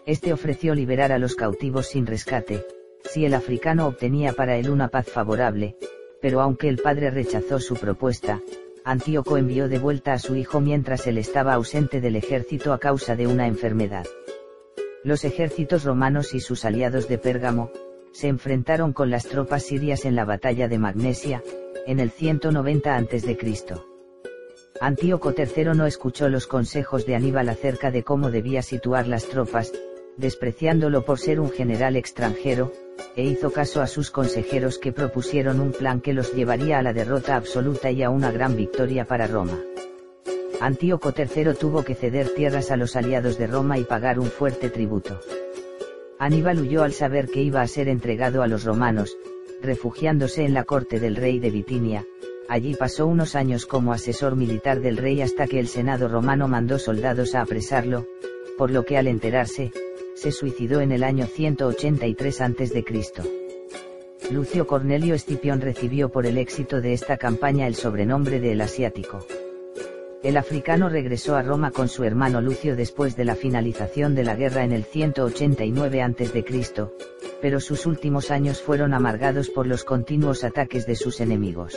[0.06, 2.64] Este ofreció liberar a los cautivos sin rescate,
[3.12, 5.76] si el africano obtenía para él una paz favorable,
[6.22, 8.40] pero aunque el padre rechazó su propuesta,
[8.86, 13.18] Antíoco envió de vuelta a su hijo mientras él estaba ausente del ejército a causa
[13.18, 14.06] de una enfermedad.
[15.04, 17.72] Los ejércitos romanos y sus aliados de Pérgamo,
[18.14, 21.44] se enfrentaron con las tropas sirias en la batalla de Magnesia,
[21.88, 23.38] en el 190 a.C.
[24.80, 29.72] Antíoco III no escuchó los consejos de Aníbal acerca de cómo debía situar las tropas,
[30.22, 32.72] despreciándolo por ser un general extranjero,
[33.16, 36.94] e hizo caso a sus consejeros que propusieron un plan que los llevaría a la
[36.94, 39.60] derrota absoluta y a una gran victoria para Roma.
[40.62, 44.70] Antíoco III tuvo que ceder tierras a los aliados de Roma y pagar un fuerte
[44.70, 45.20] tributo.
[46.20, 49.18] Aníbal huyó al saber que iba a ser entregado a los romanos,
[49.62, 52.06] refugiándose en la corte del rey de Bitinia,
[52.48, 56.78] allí pasó unos años como asesor militar del rey hasta que el Senado romano mandó
[56.78, 58.06] soldados a apresarlo,
[58.58, 59.72] por lo que al enterarse,
[60.22, 62.86] se suicidó en el año 183 a.C.
[64.30, 69.26] Lucio Cornelio Escipión recibió por el éxito de esta campaña el sobrenombre de El Asiático.
[70.22, 74.36] El africano regresó a Roma con su hermano Lucio después de la finalización de la
[74.36, 76.46] guerra en el 189 a.C.,
[77.42, 81.76] pero sus últimos años fueron amargados por los continuos ataques de sus enemigos.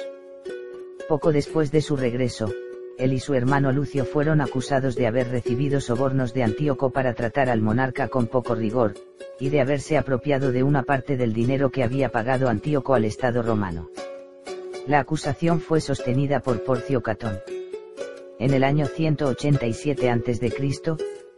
[1.08, 2.52] Poco después de su regreso,
[2.98, 7.48] él y su hermano Lucio fueron acusados de haber recibido sobornos de Antíoco para tratar
[7.48, 8.94] al monarca con poco rigor,
[9.40, 13.42] y de haberse apropiado de una parte del dinero que había pagado Antíoco al Estado
[13.42, 13.90] romano.
[14.86, 17.40] La acusación fue sostenida por Porcio Catón.
[18.38, 20.52] En el año 187 a.C.,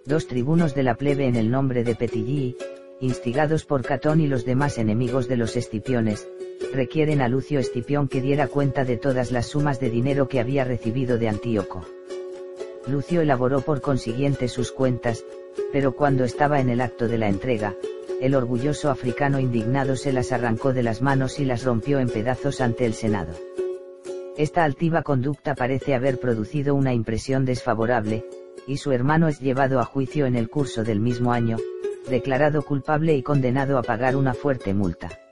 [0.05, 2.57] dos tribunos de la plebe en el nombre de Petigii,
[3.01, 6.29] instigados por Catón y los demás enemigos de los Escipiones,
[6.73, 10.65] requieren a Lucio Escipión que diera cuenta de todas las sumas de dinero que había
[10.65, 11.85] recibido de Antíoco.
[12.87, 15.25] Lucio elaboró por consiguiente sus cuentas,
[15.73, 17.75] pero cuando estaba en el acto de la entrega,
[18.21, 22.61] el orgulloso africano indignado se las arrancó de las manos y las rompió en pedazos
[22.61, 23.35] ante el Senado.
[24.37, 28.25] Esta altiva conducta parece haber producido una impresión desfavorable,
[28.67, 31.57] y su hermano es llevado a juicio en el curso del mismo año,
[32.09, 35.26] declarado culpable y condenado a pagar una fuerte multa.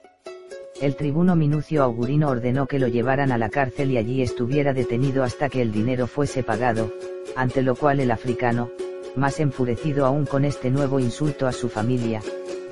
[0.81, 5.23] El tribuno Minucio Augurino ordenó que lo llevaran a la cárcel y allí estuviera detenido
[5.23, 6.93] hasta que el dinero fuese pagado,
[7.37, 8.73] ante lo cual el africano,
[9.15, 12.23] más enfurecido aún con este nuevo insulto a su familia,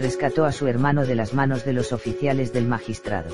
[0.00, 3.30] rescató a su hermano de las manos de los oficiales del magistrado.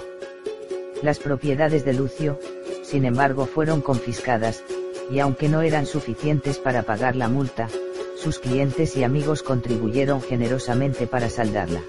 [1.03, 2.39] Las propiedades de Lucio,
[2.83, 4.63] sin embargo fueron confiscadas,
[5.11, 7.69] y aunque no eran suficientes para pagar la multa,
[8.17, 11.81] sus clientes y amigos contribuyeron generosamente para saldarla.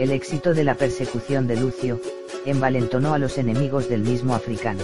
[0.00, 2.00] El éxito de la persecución de Lucio,
[2.46, 4.82] envalentonó a los enemigos del mismo africano.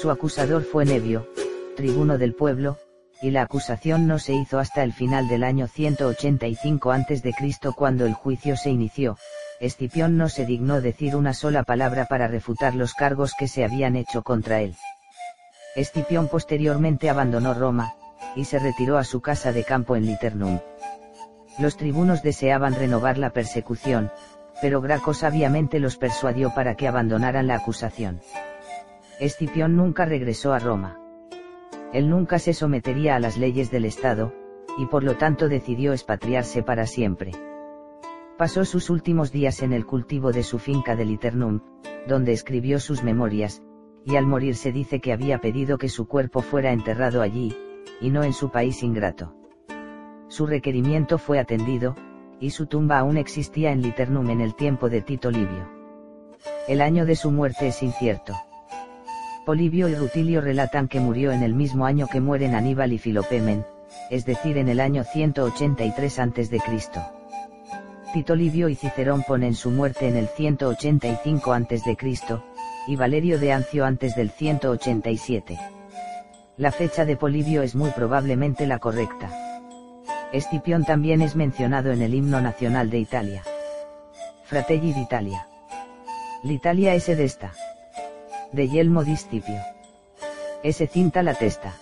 [0.00, 1.26] Su acusador fue Nevio,
[1.74, 2.78] tribuno del pueblo,
[3.20, 7.34] y la acusación no se hizo hasta el final del año 185 a.C.
[7.74, 9.18] cuando el juicio se inició,
[9.58, 13.96] Escipión no se dignó decir una sola palabra para refutar los cargos que se habían
[13.96, 14.76] hecho contra él.
[15.74, 17.96] Escipión posteriormente abandonó Roma,
[18.36, 20.60] y se retiró a su casa de campo en Liternum.
[21.58, 24.10] Los tribunos deseaban renovar la persecución,
[24.60, 28.20] pero Graco sabiamente los persuadió para que abandonaran la acusación.
[29.20, 31.00] Escipión nunca regresó a Roma.
[31.92, 34.34] Él nunca se sometería a las leyes del Estado,
[34.76, 37.32] y por lo tanto decidió expatriarse para siempre.
[38.36, 41.60] Pasó sus últimos días en el cultivo de su finca de Liternum,
[42.06, 43.62] donde escribió sus memorias,
[44.04, 47.56] y al morir se dice que había pedido que su cuerpo fuera enterrado allí,
[48.00, 49.34] y no en su país ingrato.
[50.28, 51.94] Su requerimiento fue atendido,
[52.40, 55.68] y su tumba aún existía en Liternum en el tiempo de Tito Livio.
[56.68, 58.34] El año de su muerte es incierto.
[59.44, 63.64] Polibio y Rutilio relatan que murió en el mismo año que mueren Aníbal y Filopemen,
[64.10, 66.60] es decir en el año 183 a.C.
[68.12, 71.96] Tito Livio y Cicerón ponen su muerte en el 185 a.C.,
[72.88, 75.58] y Valerio de Ancio antes del 187.
[76.56, 79.45] La fecha de Polibio es muy probablemente la correcta.
[80.32, 83.42] Escipión también es mencionado en el himno nacional de Italia.
[84.44, 85.46] Fratelli d'Italia.
[86.42, 87.52] L'Italia es desta.
[88.52, 89.60] De Yelmo di Scipio.
[90.62, 90.86] S.
[90.86, 91.74] Cinta la testa.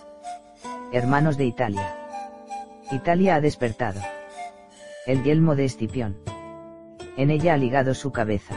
[0.93, 1.97] Hermanos de Italia.
[2.91, 4.01] Italia ha despertado
[5.07, 6.17] el yelmo de Escipión.
[7.17, 8.55] En ella ha ligado su cabeza.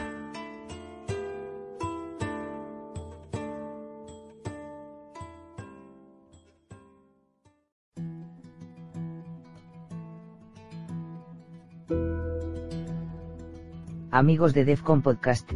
[14.18, 15.48] Amigos de Defcon Podcast,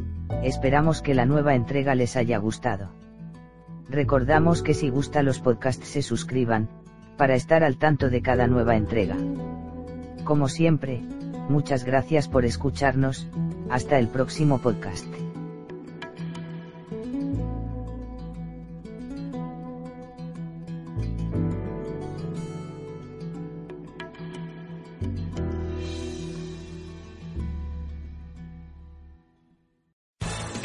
[0.45, 2.91] esperamos que la nueva entrega les haya gustado.
[3.89, 6.69] Recordamos que si gusta los podcasts se suscriban,
[7.17, 9.17] para estar al tanto de cada nueva entrega.
[10.23, 11.01] Como siempre,
[11.49, 13.27] muchas gracias por escucharnos,
[13.69, 15.09] hasta el próximo podcast.